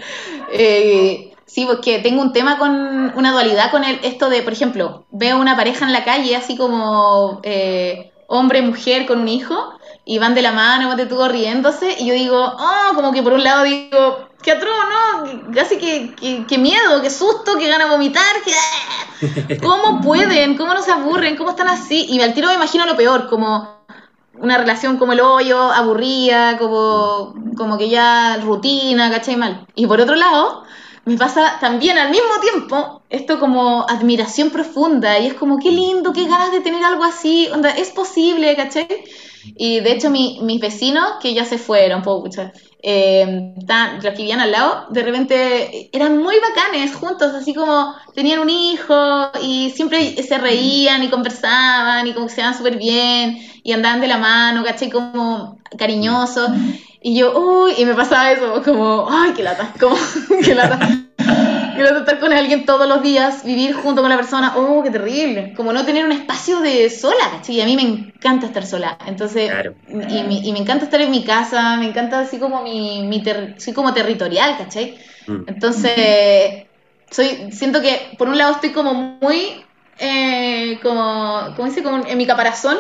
[0.52, 2.72] Eh, sí, porque tengo un tema con
[3.16, 6.58] una dualidad con el, esto de, por ejemplo, veo una pareja en la calle así
[6.58, 9.74] como eh, hombre, mujer con un hijo
[10.06, 13.34] y van de la mano, te tuvo riéndose y yo digo, oh, como que por
[13.34, 15.54] un lado digo, qué atroz, ¿no?
[15.54, 19.58] Casi que, que, miedo, qué susto, que gana vomitar, que...
[19.62, 20.58] ¿Cómo pueden?
[20.58, 21.38] ¿Cómo no se aburren?
[21.38, 22.08] ¿Cómo están así?
[22.10, 23.82] Y al tiro me imagino lo peor, como
[24.34, 29.36] una relación como el hoyo, aburrida, como, como que ya rutina, ¿cachai?
[29.36, 29.68] Mal.
[29.76, 30.64] Y por otro lado,
[31.06, 36.14] me pasa también al mismo tiempo esto como admiración profunda y es como qué lindo,
[36.14, 38.88] qué ganas de tener algo así, onda, es posible, ¿cachai?
[39.58, 42.04] Y de hecho mis vecinos, que ya se fueron,
[42.84, 43.54] eh,
[43.96, 48.50] los que vivían al lado, de repente eran muy bacanes juntos, así como tenían un
[48.50, 53.72] hijo y siempre se reían y conversaban y como que se iban súper bien y
[53.72, 54.92] andaban de la mano, ¿cachai?
[54.92, 56.50] Como cariñosos.
[57.04, 59.96] Y yo, uy, y me pasaba eso, como, ay, qué lata, como,
[60.44, 60.80] qué lata.
[61.76, 65.54] Quiero estar con alguien todos los días, vivir junto con la persona, oh, qué terrible.
[65.56, 67.56] Como no tener un espacio de sola, ¿cachai?
[67.56, 69.00] Y a mí me encanta estar sola.
[69.08, 69.52] Entonces,
[69.88, 73.24] y, y, me encanta estar en mi casa, me encanta así como mi, mi
[73.58, 75.00] soy como territorial, ¿cachai?
[75.26, 75.44] Mm.
[75.48, 76.66] Entonces,
[77.10, 79.64] soy, siento que por un lado estoy como muy,
[79.98, 81.82] eh, como, ¿cómo dice?
[81.82, 82.78] Como en mi caparazón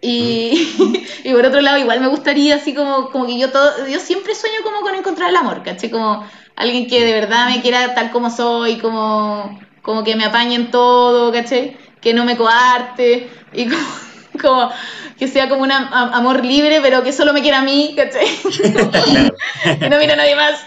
[0.00, 4.00] y, y, por otro lado, igual me gustaría así como, como que yo todo, yo
[4.00, 5.90] siempre sueño como con encontrar el amor, ¿caché?
[5.90, 6.24] Como
[6.56, 10.70] alguien que de verdad me quiera tal como soy, como, como que me apañe en
[10.70, 11.76] todo, ¿caché?
[12.00, 13.68] Que no me coarte y
[14.40, 14.70] como,
[15.18, 18.20] que sea como un amor libre, pero que solo me quiera a mí, ¿caché?
[19.78, 20.60] que no mira a nadie más.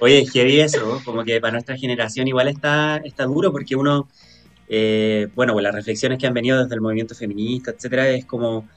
[0.00, 4.08] Oye, vi eso, como que para nuestra generación igual está, está duro porque uno
[4.68, 8.68] eh, bueno, pues las reflexiones que han venido desde el movimiento feminista, etcétera, es como,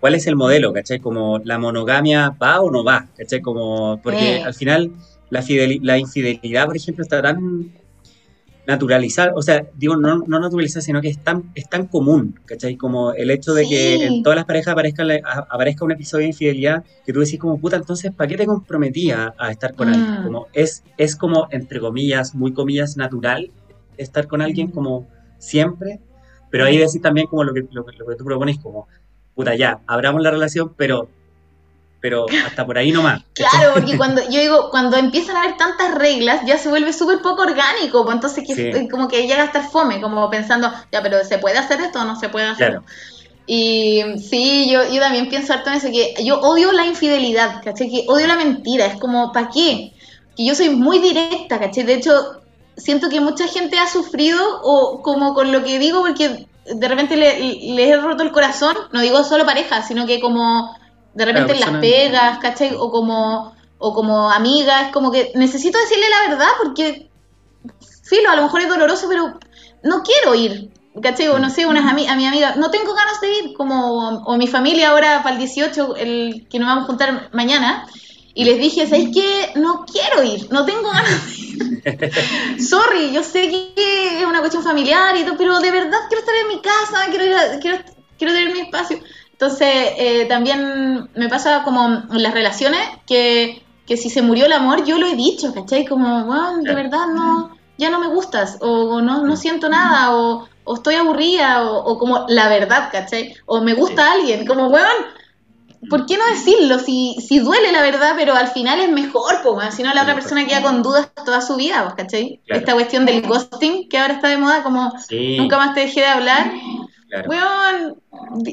[0.00, 0.72] ¿cuál es el modelo?
[0.72, 0.98] ¿Cachai?
[0.98, 3.40] Como la monogamia va o no va, ¿cachai?
[3.40, 4.92] Como, porque al final
[5.30, 5.44] la,
[5.82, 7.72] la infidelidad, por ejemplo, está tan
[8.66, 12.76] naturalizada, o sea, digo, no, no naturalizada, sino que es tan, es tan común, ¿cachai?
[12.76, 15.04] Como el hecho de que en todas las parejas aparezca,
[15.50, 19.34] aparezca un episodio de infidelidad que tú decís como, puta, entonces, ¿para qué te comprometía
[19.36, 20.20] a estar con alguien?
[20.20, 20.24] Mm.
[20.24, 23.50] Como, es, es como, entre comillas, muy comillas, natural
[23.96, 25.06] estar con alguien como
[25.38, 26.00] siempre,
[26.50, 28.86] pero ahí decís también como lo que, lo, que tú propones, como,
[29.34, 31.08] puta, ya, abramos la relación, pero
[32.00, 33.22] pero hasta por ahí nomás.
[33.32, 37.22] Claro, porque cuando yo digo, cuando empiezan a haber tantas reglas, ya se vuelve súper
[37.22, 41.24] poco orgánico, pues entonces que, como que llega a estar fome, como pensando, ya, pero
[41.24, 42.72] ¿se puede hacer esto o no se puede hacer?
[42.72, 42.84] Claro.
[43.46, 47.88] Y sí, yo, yo también pienso harto en eso, que yo odio la infidelidad, ¿caché?
[47.88, 49.94] Que odio la mentira, es como, ¿para qué?
[50.36, 51.84] Que yo soy muy directa, ¿caché?
[51.84, 52.42] De hecho,
[52.76, 57.16] siento que mucha gente ha sufrido o como con lo que digo porque de repente
[57.16, 60.76] le, he roto el corazón, no digo solo pareja, sino que como
[61.14, 62.74] de repente en las pegas, ¿cachai?
[62.76, 67.08] O como, o como amigas, como que necesito decirle la verdad porque,
[68.02, 69.38] filo, a lo mejor es doloroso, pero
[69.82, 70.70] no quiero ir,
[71.02, 71.28] ¿cachai?
[71.28, 74.48] O no sé, unas a mi amiga, no tengo ganas de ir, como, o mi
[74.48, 77.86] familia ahora para el 18, el que nos vamos a juntar mañana,
[78.34, 79.52] y les dije, ¿sabéis qué?
[79.54, 81.43] No quiero ir, no tengo ganas de ir.
[82.58, 86.34] Sorry, yo sé que es una cuestión familiar y todo, pero de verdad quiero estar
[86.34, 87.78] en mi casa, quiero, ir quiero,
[88.18, 88.98] quiero tener mi espacio.
[89.32, 94.52] Entonces, eh, también me pasa como en las relaciones que, que, si se murió el
[94.52, 95.84] amor, yo lo he dicho, ¿cachai?
[95.86, 100.48] Como, bueno, de verdad no, ya no me gustas, o, no, no siento nada, o,
[100.62, 103.34] o estoy aburrida, o, o, como la verdad, ¿cachai?
[103.46, 105.04] O me gusta alguien, como, weón,
[105.88, 106.78] ¿por qué no decirlo?
[106.78, 110.14] Si, si duele la verdad, pero al final es mejor, pues, si no la otra
[110.14, 112.40] persona queda con dudas toda su vida, pues, ¿cachai?
[112.46, 114.92] Esta cuestión del ghosting que ahora está de moda, como
[115.38, 116.52] nunca más te dejé de hablar.
[117.08, 117.96] Claro.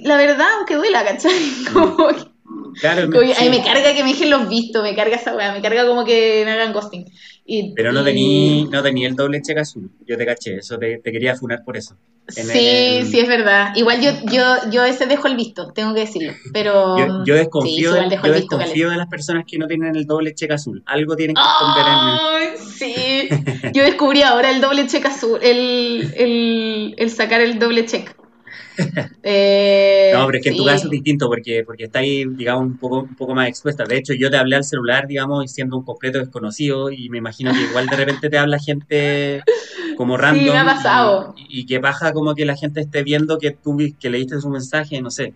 [0.03, 1.31] la verdad, aunque duela, ¿cachai?
[1.73, 2.09] Como
[2.79, 5.85] Claro, ahí me carga que me dejen los vistos, me carga esa weá, me carga
[5.85, 7.05] como que me hagan ghosting.
[7.75, 11.11] Pero no tenía no tenía el doble cheque azul, yo te caché, eso te, te
[11.11, 11.95] quería funar por eso.
[12.27, 13.73] sí, sí, es verdad.
[13.75, 16.33] Igual yo, yo, yo ese dejo el visto, tengo que decirlo.
[16.53, 20.53] Pero yo, desconfío, de, yo desconfío de las personas que no tienen el doble cheque
[20.53, 20.81] azul.
[20.85, 23.29] Algo tienen que esconder Ay, sí.
[23.73, 28.11] Yo descubrí ahora el doble cheque azul, el, el, el sacar el doble cheque.
[29.23, 32.63] Eh, no, pero es que en tu caso es distinto porque, porque está ahí, digamos,
[32.63, 33.83] un poco, un poco más expuesta.
[33.83, 37.51] De hecho, yo te hablé al celular, digamos, siendo un completo desconocido y me imagino
[37.53, 39.43] que igual de repente te habla gente
[39.95, 40.43] como random.
[40.43, 41.35] Sí, me ha pasado.
[41.37, 45.01] Y, que baja como que la gente esté viendo que tú que leíste su mensaje,
[45.01, 45.33] no sé.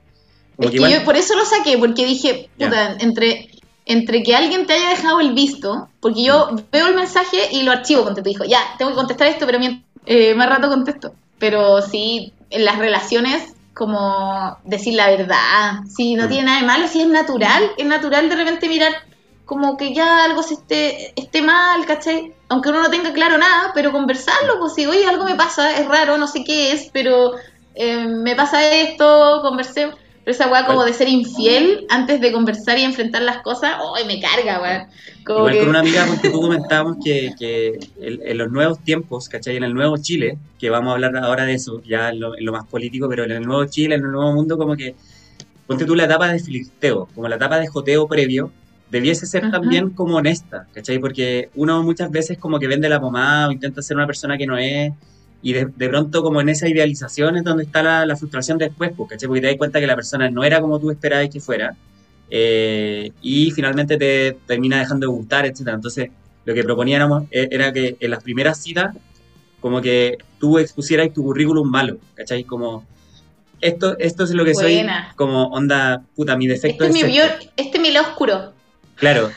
[0.57, 3.49] es que, yo por eso lo saqué, porque dije, puta, entre,
[3.85, 6.59] entre que alguien te haya dejado el visto, porque yo mm.
[6.71, 9.59] veo el mensaje y lo archivo, cuando te dijo, ya, tengo que contestar esto, pero
[10.05, 11.13] eh, más rato contesto.
[11.39, 16.29] Pero sí, en las relaciones como decir la verdad, si no mm.
[16.29, 18.93] tiene nada de malo, si es natural, es natural de repente mirar
[19.43, 22.33] como que ya algo se esté, esté mal, ¿cachai?
[22.49, 25.87] Aunque uno no tenga claro nada, pero conversarlo, pues si, oye, algo me pasa, es
[25.87, 27.33] raro, no sé qué es, pero
[27.75, 29.91] eh, me pasa esto, conversé.
[30.25, 34.05] Pero esa weá como de ser infiel antes de conversar y enfrentar las cosas, ¡ay,
[34.05, 34.89] me carga, weá!
[35.21, 39.57] Igual con una amiga con que tú comentábamos que, que en, los nuevos tiempos, ¿cachai?
[39.57, 42.65] En el nuevo Chile, que vamos a hablar ahora de eso, ya en lo, más
[42.65, 44.95] político, pero en el nuevo Chile, en el nuevo mundo, como que
[45.67, 48.51] ponte tú la etapa de flirteo, como la etapa de joteo previo,
[48.89, 50.97] debiese ser también como honesta, ¿cachai?
[50.97, 54.47] Porque uno muchas veces como que vende la pomada o intenta ser una persona que
[54.47, 54.91] no es,
[55.45, 59.27] y de, pronto como en esa idealización es donde está la, frustración después, ¿cachai?
[59.27, 61.75] Porque te das cuenta que la persona no era como tú esperabas que fuera,
[62.31, 65.67] eh, y finalmente te termina dejando de gustar, etc.
[65.67, 66.09] Entonces,
[66.45, 68.95] lo que proponíamos e, era que en las primeras citas,
[69.59, 72.43] como que tú expusieras tu currículum malo, ¿cachai?
[72.43, 72.83] Como
[73.61, 74.83] esto, esto es lo que soy,
[75.15, 77.17] como onda, puta, mi defecto este es, mi
[77.55, 78.54] Este es mi lado oscuro.
[78.95, 79.29] Claro,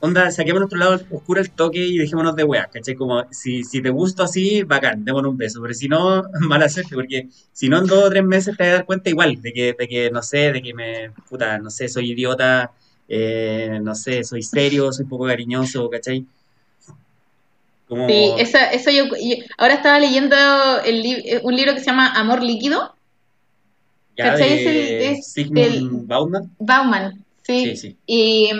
[0.00, 2.94] onda, saquemos nuestro lado oscuro el toque y dejémonos de weá, ¿cachai?
[2.94, 6.94] Como, si, si te gusto así, bacán, démonos un beso, pero si no, mala suerte,
[6.94, 9.52] porque si no en dos o tres meses te vas a dar cuenta igual, de
[9.52, 12.70] que, de que, no sé, de que me, puta, no sé, soy idiota,
[13.08, 16.26] eh, no sé, soy serio, soy poco cariñoso, ¿cachai?
[17.88, 19.04] Sí, eso, eso yo,
[19.58, 20.36] ahora estaba leyendo
[20.84, 22.94] el, un libro que se llama Amor Líquido,
[24.16, 24.64] ¿Cachai?
[25.02, 26.50] es el, Bauman.
[26.58, 27.76] Bauman, sí.
[27.76, 28.50] sí, Y,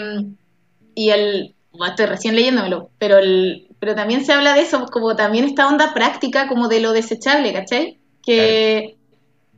[0.95, 1.55] y el.
[1.89, 5.95] estoy recién leyéndomelo, pero el, pero también se habla de eso, como también esta onda
[5.95, 7.99] práctica, como de lo desechable, ¿cachai?
[8.25, 8.97] Que,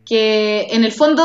[0.07, 1.25] que en el fondo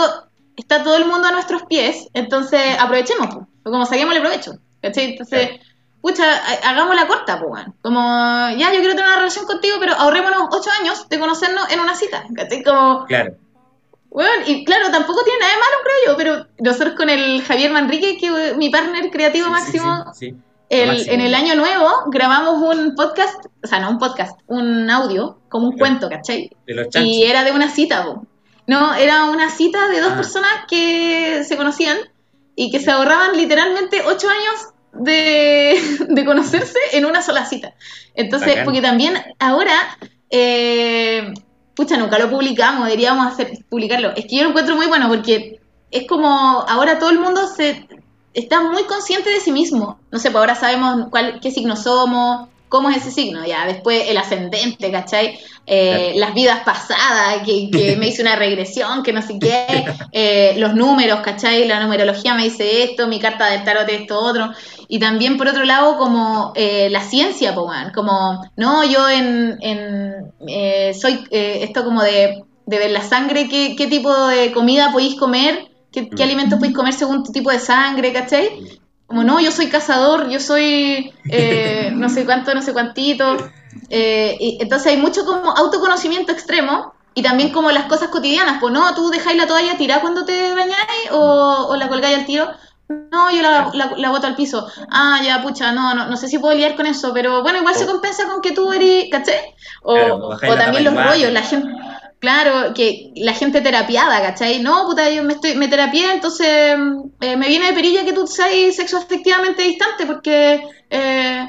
[0.57, 5.11] está todo el mundo a nuestros pies, entonces aprovechemos, pues, como saquémosle provecho, ¿cachai?
[5.11, 5.49] Entonces,
[6.01, 6.25] pucha,
[6.63, 7.99] hagamos la corta, pues, como,
[8.57, 11.95] ya, yo quiero tener una relación contigo, pero ahorrémonos ocho años de conocernos en una
[11.95, 12.63] cita, ¿cachai?
[12.63, 13.35] Como, claro
[14.09, 17.71] bueno, y claro, tampoco tiene nada de malo, creo yo, pero nosotros con el Javier
[17.71, 20.05] Manrique, que mi partner creativo máximo,
[20.69, 25.69] en el año nuevo grabamos un podcast, o sea, no un podcast, un audio, como
[25.69, 26.49] un cuento, ¿cachai?
[26.67, 28.05] y era de una cita,
[28.65, 30.15] No, era una cita de dos ah.
[30.15, 31.97] personas que se conocían
[32.55, 35.79] y que se ahorraban literalmente ocho años de,
[36.09, 37.75] de conocerse en una sola cita.
[38.15, 39.97] Entonces, porque también ahora...
[40.31, 41.33] Eh,
[41.79, 44.09] pucha, nunca lo publicamos, deberíamos hacer, publicarlo.
[44.13, 45.61] Es que yo lo encuentro muy bueno porque
[45.91, 47.87] es como ahora todo el mundo se
[48.33, 49.97] está muy consciente de sí mismo.
[50.11, 53.65] No sé, pues ahora sabemos cuál, qué signo somos, cómo es ese signo, ya.
[53.65, 55.39] Después el ascendente, ¿cachai?
[55.65, 60.75] Eh, las vidas pasadas, que, me hice una regresión, que no sé qué, eh, los
[60.75, 61.67] números, ¿cachai?
[61.67, 64.51] La numerología me dice esto, mi carta del tarot esto, otro.
[64.87, 70.31] Y también, por otro lado, como eh, la ciencia, como, no, yo en,
[70.93, 76.07] soy esto como de, ver la sangre, qué, qué tipo de comida podéis comer, qué,
[76.07, 78.79] qué alimentos podéis comer según tu tipo de sangre, ¿cachai?
[79.09, 81.13] Como, no, yo soy cazador, yo soy
[81.93, 83.37] no sé cuánto, no sé cuántito.
[83.89, 88.71] Eh, y entonces hay mucho como autoconocimiento extremo y también como las cosas cotidianas, pues
[88.73, 92.49] no, tú dejáis la toalla tirada cuando te bañáis o, la colgáis al tiro.
[93.11, 94.67] No, yo la, la, boto al piso.
[94.89, 97.75] Ah, ya, pucha, no, no, no sé si puedo lidiar con eso, pero bueno, igual
[97.75, 99.53] se compensa con que tú eres, ¿cachai?
[99.83, 101.69] O, o también los rollos, la gente,
[102.19, 104.61] claro, que la gente terapiada, ¿cachai?
[104.61, 108.27] No, puta, yo me, estoy, me terapié, entonces eh, me viene de perilla que tú
[108.27, 111.45] seas sexo efectivamente distante, porque eh,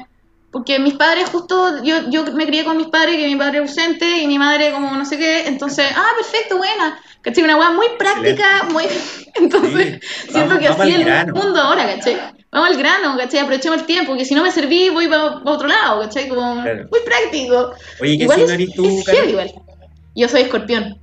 [0.51, 3.69] porque mis padres justo, yo, yo me crié con mis padres, que mi padre es
[3.69, 7.43] ausente y mi madre como no sé qué, entonces, ah, perfecto, buena, ¿cachai?
[7.45, 8.83] Una weá muy práctica, muy...
[9.35, 12.17] Entonces, siento que así es el mundo ahora, ¿cachai?
[12.51, 13.39] Vamos al grano, ¿cachai?
[13.39, 16.27] Aprovechemos el tiempo, que si no me serví voy para otro lado, ¿cachai?
[16.27, 17.71] Como muy práctico.
[18.01, 19.53] Oye, ¿qué signo eres tú, igual.
[20.15, 20.99] Yo soy escorpión.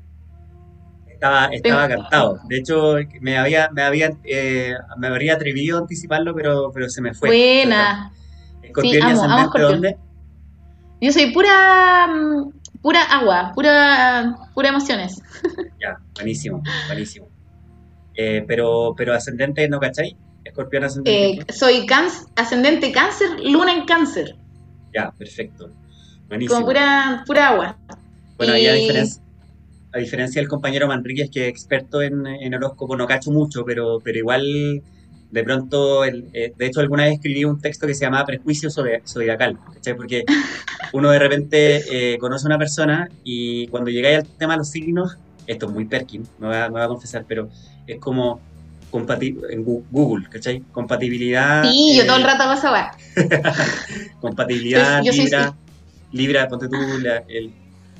[1.08, 2.40] Estaba, estaba cantado.
[2.48, 7.00] De hecho, me había, me había, eh, me habría atrevido a anticiparlo, pero, pero se
[7.00, 7.28] me fue.
[7.28, 8.12] Buena.
[8.62, 9.96] ¿Escorpión sí, amo, dónde?
[11.00, 12.52] Yo soy pura mm,
[12.82, 15.20] pura agua, pura pura emociones.
[15.80, 17.28] Ya, buenísimo, buenísimo.
[18.14, 20.16] Eh, pero, pero ascendente, ¿no cachai?
[20.44, 21.44] Escorpión ascendente.
[21.48, 21.86] Eh, soy
[22.34, 24.36] ascendente cáncer, luna en cáncer.
[24.92, 25.70] Ya, perfecto.
[26.28, 26.56] Buenísimo.
[26.56, 27.78] Como pura, pura agua.
[28.38, 28.66] Bueno, y...
[28.66, 29.22] a diferencia,
[29.92, 33.98] a diferencia del compañero Manríquez, que es experto en, en horóscopo, no cacho mucho, pero,
[34.02, 34.82] pero igual
[35.30, 39.58] de pronto, eh, de hecho alguna vez escribí un texto que se llamaba Prejuicio Zodiacal,
[39.74, 39.94] ¿cachai?
[39.94, 40.24] Porque
[40.92, 44.70] uno de repente eh, conoce a una persona y cuando llegáis al tema de los
[44.70, 47.48] signos, esto es muy Perkin, me voy a, confesar, pero
[47.86, 48.40] es como
[48.90, 50.60] en Google, ¿cachai?
[50.72, 51.62] Compatibilidad.
[51.62, 52.90] Sí, yo todo el eh, rato paso a
[54.20, 55.54] Compatibilidad, Libra,
[56.12, 56.76] Libra, ponte tú,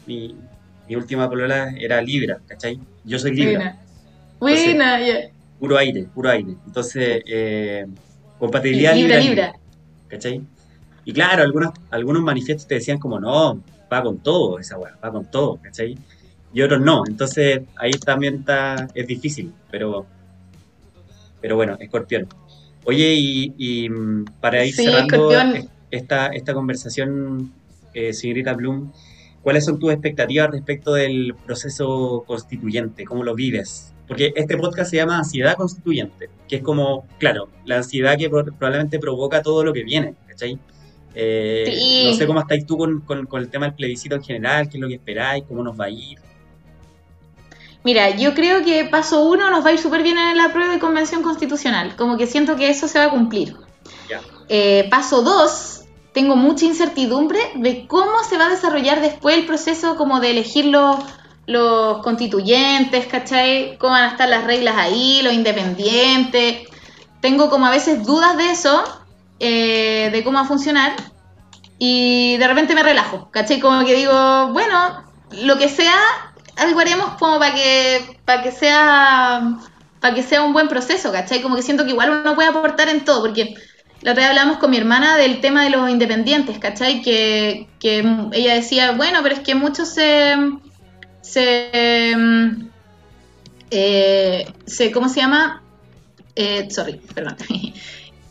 [0.08, 0.34] mi,
[0.96, 2.80] última polola era Libra, ¿cachai?
[3.04, 3.78] Yo soy Libra.
[4.40, 6.54] Buena, buena, puro aire, puro aire.
[6.66, 7.86] Entonces, eh,
[8.38, 9.20] compatibilidad libre.
[9.20, 9.52] Libre,
[10.08, 10.40] ¿Cachai?
[11.04, 15.10] Y claro, algunos, algunos manifiestos te decían como, no, va con todo esa weá, va
[15.10, 15.96] con todo, ¿cachai?
[16.52, 17.02] Y otros no.
[17.06, 20.06] Entonces, ahí también está, es difícil, pero,
[21.40, 22.26] pero bueno, escorpión.
[22.84, 25.30] Oye, y, mm, para ir cerrando
[25.90, 27.52] esta, esta conversación,
[27.92, 28.92] eh, señorita Bloom,
[29.42, 33.04] ¿cuáles son tus expectativas respecto del proceso constituyente?
[33.04, 33.94] ¿Cómo lo vives?
[34.06, 36.30] Porque este podcast se llama Ansiedad Constituyente.
[36.48, 40.58] que es como, claro, la ansiedad que probablemente provoca todo lo que viene, ¿cachai?
[41.14, 44.76] Eh, no sé cómo estáis tú con, con, el tema del plebiscito en general, qué
[44.76, 46.18] es lo que esperáis, cómo nos va a ir.
[47.84, 50.72] Mira, yo creo que paso uno nos va a ir súper bien en la prueba
[50.72, 53.56] de convención constitucional, como que siento que eso se va a cumplir.
[54.48, 55.84] Eh, paso dos,
[56.18, 60.64] tengo mucha incertidumbre de cómo se va a desarrollar después el proceso como de elegir
[60.64, 60.96] los,
[61.46, 63.78] los constituyentes, ¿cachai?
[63.78, 66.66] ¿Cómo van a estar las reglas ahí, los independientes?
[67.20, 68.82] Tengo como a veces dudas de eso,
[69.38, 70.96] eh, de cómo va a funcionar,
[71.78, 73.60] y de repente me relajo, ¿cachai?
[73.60, 75.94] Como que digo, bueno, lo que sea,
[76.56, 79.56] algo haremos como para que, para que sea
[80.00, 81.42] para que sea un buen proceso, ¿cachai?
[81.42, 83.54] Como que siento que igual uno puede aportar en todo, porque
[84.00, 87.02] la otra vez hablamos con mi hermana del tema de los independientes, ¿cachai?
[87.02, 87.98] Que, que
[88.32, 90.36] ella decía, bueno, pero es que muchos se...
[91.20, 92.14] se,
[93.70, 95.62] eh, se ¿Cómo se llama?
[96.36, 97.36] Eh, sorry, perdón.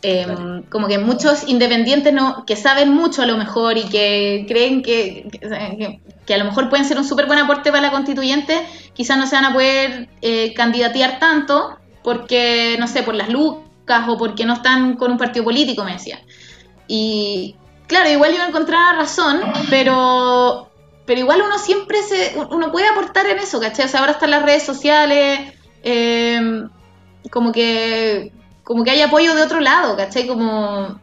[0.03, 4.83] Em, como que muchos independientes no, que saben mucho a lo mejor y que creen
[4.83, 5.27] que,
[6.25, 8.61] que, a lo mejor pueden ser un súper buen aporte para la constituyente,
[8.93, 13.66] quizás no se van a poder eh, candidatear tanto porque, no sé, por las lucas
[14.07, 16.19] o porque no están con un partido político, me decía.
[16.87, 17.55] Y
[17.87, 20.69] claro, igual yo encontraba razón, pero,
[21.05, 23.85] pero igual uno siempre se, uno puede aportar en eso, ¿cachai?
[23.85, 26.69] O sea, ahora están las redes sociales, em,
[27.29, 28.31] como que
[28.67, 30.27] como que hay apoyo de otro lado, ¿cachai?
[30.27, 30.99] Como,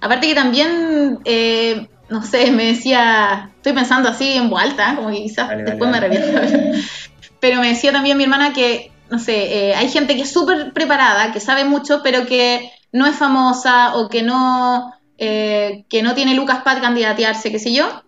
[0.00, 5.10] aparte que también, eh, no sé, me decía, estoy pensando así en voz alta, como
[5.10, 6.40] que quizás después me arrepiento,
[7.40, 10.72] pero me decía también mi hermana que, no sé, eh, hay gente que es súper
[10.72, 16.14] preparada, que sabe mucho, pero que no es famosa o que no, eh, que no
[16.14, 18.02] tiene lucas para candidatearse, qué sé yo.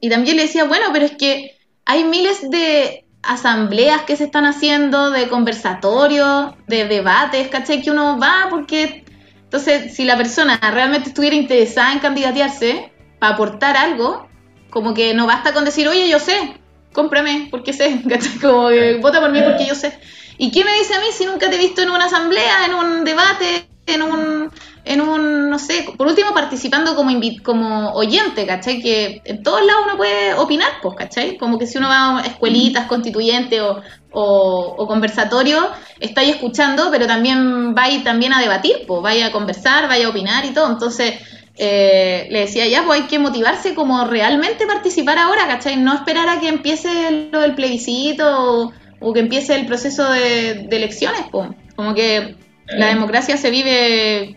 [0.00, 4.44] Y también le decía, bueno, pero es que hay miles de, asambleas que se están
[4.46, 7.82] haciendo, de conversatorios, de debates, ¿cachai?
[7.82, 9.04] Que uno va porque...
[9.44, 14.26] Entonces, si la persona realmente estuviera interesada en candidatearse para aportar algo,
[14.70, 16.54] como que no basta con decir, oye, yo sé,
[16.92, 18.38] cómprame porque sé, ¿cachai?
[18.38, 19.98] Como que vota por mí porque yo sé.
[20.42, 22.74] ¿Y qué me dice a mí si nunca te he visto en una asamblea, en
[22.74, 24.50] un debate, en un
[24.84, 27.12] en un, no sé, por último participando como,
[27.44, 28.82] como oyente, ¿cachai?
[28.82, 31.38] Que en todos lados uno puede opinar, pues, ¿cachai?
[31.38, 33.80] Como que si uno va a escuelitas, constituyentes o,
[34.10, 35.70] o, conversatorio,
[36.00, 40.08] está ahí escuchando, pero también va a también a debatir, pues, vaya a conversar, vaya
[40.08, 40.68] a opinar y todo.
[40.68, 41.20] Entonces,
[41.54, 45.76] eh, le decía, ya, pues hay que motivarse como realmente participar ahora, ¿cachai?
[45.76, 48.72] No esperar a que empiece lo del plebiscito o,
[49.12, 51.48] que empiece el proceso de, de elecciones, pues.
[51.74, 52.36] Como que
[52.66, 54.36] la democracia se vive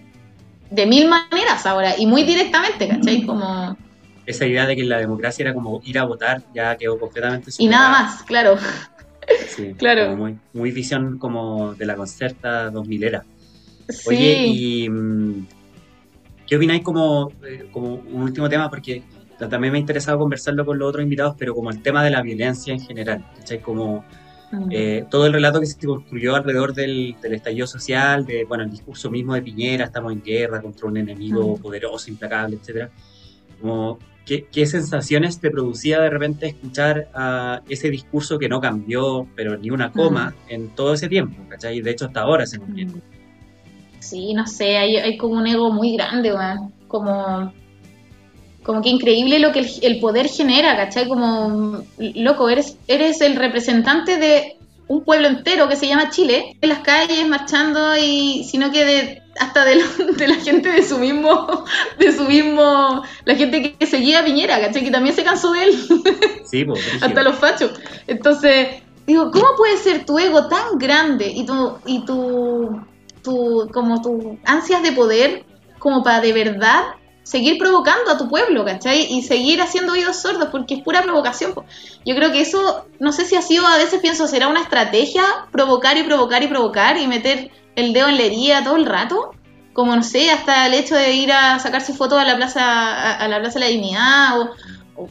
[0.69, 3.25] de mil maneras ahora y muy directamente, ¿cachai?
[3.25, 3.77] Como...
[4.25, 7.51] Esa idea de que la democracia era como ir a votar ya quedó completamente...
[7.59, 8.57] Y nada más, claro.
[9.47, 10.15] Sí, claro.
[10.15, 13.25] Muy, muy, visión como de la concerta 2000 era.
[14.07, 15.47] Oye, y mm,
[16.47, 18.69] ¿qué opináis como, eh, como un último tema?
[18.69, 19.03] Porque
[19.37, 22.23] también me ha interesado conversarlo con los otros invitados, pero como el tema de la
[22.23, 23.61] violencia en general, ¿cachai?
[23.61, 24.24] Como Mm.
[24.71, 29.09] Eh, todo el relato que se construyó alrededor del, estallido social, de, bueno, el discurso
[29.09, 31.61] mismo de Piñera, estamos en guerra contra un enemigo mm.
[31.61, 32.89] poderoso, implacable, etcétera.
[33.61, 39.57] Como, ¿qué, sensaciones te producía de repente escuchar a ese discurso que no cambió, pero
[39.57, 40.53] ni una coma, mm.
[40.53, 41.81] en todo ese tiempo, ¿cachai?
[41.81, 42.93] De hecho, hasta ahora se mantiene.
[43.99, 46.31] Sí, no sé, hay, hay como un ego muy grande,
[46.87, 47.51] como
[48.65, 51.07] como que increíble lo que el, poder genera, ¿cachai?
[51.07, 54.57] Como, loco, eres, eres el representante de
[54.87, 59.21] un pueblo entero que se llama Chile, en las calles marchando y sino que de,
[59.39, 59.75] hasta de,
[60.27, 61.63] la gente de su mismo,
[61.99, 64.83] de su mismo, la gente que, seguía a Piñera, ¿cachai?
[64.83, 65.75] Que también se cansó de él.
[66.45, 67.71] Sí, pues, hasta los fachos.
[68.05, 68.67] Entonces,
[69.07, 72.79] digo, ¿cómo puede ser tu ego tan grande y tu, y tu,
[73.23, 75.43] tu como tu ansias de poder
[75.79, 76.83] como para de verdad
[77.25, 79.11] seguir provocando a tu pueblo, ¿cachai?
[79.11, 81.55] Y seguir haciendo oídos sordos, porque es pura provocación.
[82.05, 85.23] Yo creo que eso, no sé si ha sido, a veces pienso, será una estrategia
[85.51, 89.31] provocar y provocar y provocar y meter el dedo en la herida todo el rato.
[89.73, 93.27] Como, no sé, hasta el hecho de ir a sacarse fotos a la plaza, a,
[93.27, 94.51] la Plaza de la Dignidad,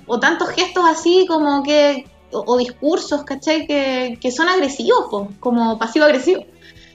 [0.07, 3.67] o, tantos gestos así como que, o, discursos, ¿cachai?
[3.67, 5.07] Que, que son agresivos,
[5.41, 6.45] como pasivo-agresivos.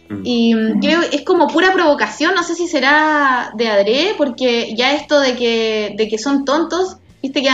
[0.09, 0.21] Mm.
[0.23, 5.19] Y creo es como pura provocación, no sé si será de adrede, porque ya esto
[5.19, 7.49] de que, de que son tontos, viste que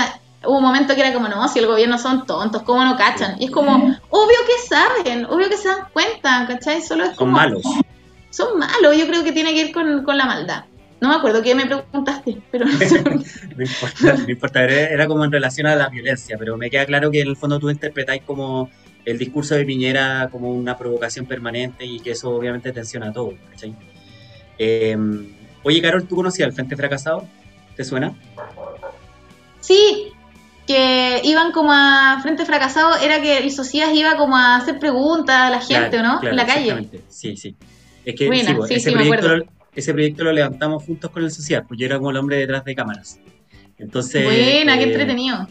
[0.45, 3.35] hubo un momento que era como, no, si el gobierno son tontos, ¿cómo no cachan?
[3.39, 3.75] Y es como,
[4.09, 6.81] obvio que saben, obvio que se dan cuenta, ¿cachai?
[6.81, 7.63] Solo es como, son malos.
[8.29, 10.65] Son malos, yo creo que tiene que ir con, con la maldad.
[11.01, 12.71] No me acuerdo qué me preguntaste, pero no,
[13.63, 17.21] importa, no importa, era como en relación a la violencia, pero me queda claro que
[17.21, 18.69] en el fondo tú interpretáis como
[19.05, 23.33] el discurso de Piñera como una provocación permanente y que eso obviamente tensiona a todo,
[24.57, 25.33] Em,
[25.63, 27.27] oye, Carol, ¿tú conocías al Frente Fracasado?
[27.75, 28.13] ¿Te suena?
[29.59, 30.13] Sí,
[30.65, 35.35] que iban como a Frente Fracasado, era que el Socias iba como a hacer preguntas
[35.35, 36.23] a la gente, ¿no?
[36.23, 36.89] en la calle.
[37.09, 37.55] Sí, sí.
[38.05, 39.45] Es que pues, ese, proyecto lo,
[39.75, 42.63] ese, proyecto lo, levantamos juntos con el Socias, pues yo era como el hombre detrás
[42.63, 43.19] de cámaras.
[43.77, 44.23] Entonces.
[44.23, 45.47] Buena, qué eh, entretenido.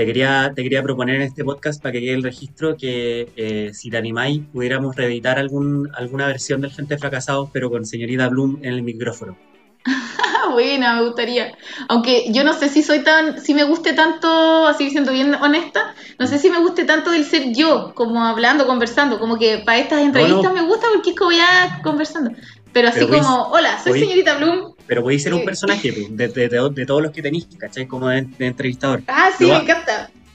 [0.00, 3.70] Te quería, te quería proponer en este podcast para que quede el registro que eh,
[3.74, 8.60] si te animáis pudiéramos reeditar algún, alguna versión del Frente Fracasados, pero con señorita Bloom
[8.62, 9.36] en el micrófono.
[10.52, 11.54] Buena, me gustaría.
[11.88, 15.94] Aunque yo no sé si soy tan, si me guste tanto, así siendo bien honesta,
[16.18, 19.80] no sé si me guste tanto del ser yo, como hablando, conversando, como que para
[19.80, 22.30] estas entrevistas me gusta porque es como ya conversando.
[22.72, 24.74] Pero así como, hola, soy señorita Bloom.
[24.86, 27.86] Pero podéis ser un personaje pues, de, de, de, todos los que tenéis, ¿cachai?
[27.86, 29.02] Como de, entrevistador.
[29.06, 29.89] Ah, sí, me encanta.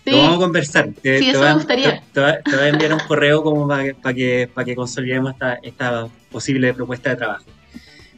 [0.05, 0.89] Lo vamos a conversar.
[1.01, 2.01] sí, eso me gustaría.
[2.13, 5.55] Te, voy a enviar un correo como para que, para que, para que consolidemos esta,
[5.63, 7.45] esta posible propuesta de trabajo.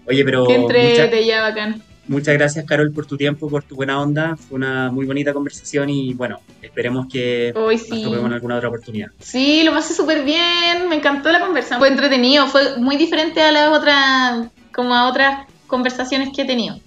[0.07, 0.49] Oye, pero.
[0.49, 1.81] entre ya bacán.
[2.07, 4.37] Muchas gracias, Carol, por tu tiempo, por tu buena onda.
[4.37, 8.01] Fue una muy bonita conversación y bueno, esperemos que Hoy sí.
[8.01, 9.09] nos en alguna otra oportunidad.
[9.19, 10.87] Sí, lo pasé súper bien.
[10.87, 11.79] Me encantó la conversación.
[11.79, 12.47] Fue entretenido.
[12.47, 16.79] Fue muy diferente a las otras, como a otras conversaciones que he tenido.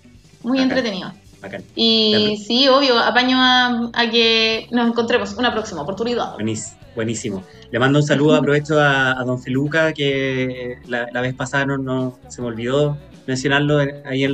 [0.43, 1.13] Muy entretenido.
[1.41, 1.63] Bacán.
[1.75, 6.35] Y sí, obvio, apaño a, que nos encontremos una próxima oportunidad.
[6.95, 7.43] Buenísimo.
[7.71, 12.43] Le mando un saludo, aprovecho a, don Feluca, que la, vez pasada no, no, se
[12.43, 14.33] me olvidó mencionarlo ahí en,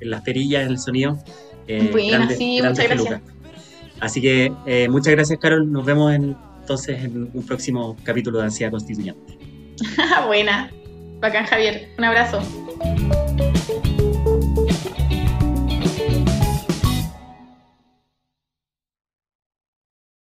[0.00, 1.18] las perillas, en el sonido.
[1.68, 1.90] Eh,
[2.36, 3.20] sí, muchas gracias.
[4.00, 5.70] Así que eh, muchas gracias, Carol.
[5.70, 9.38] Nos vemos entonces en un próximo capítulo de Ansiedad Constituyente.
[10.26, 10.70] Buena.
[11.20, 11.88] Bacán, Javier.
[11.98, 12.42] Un abrazo.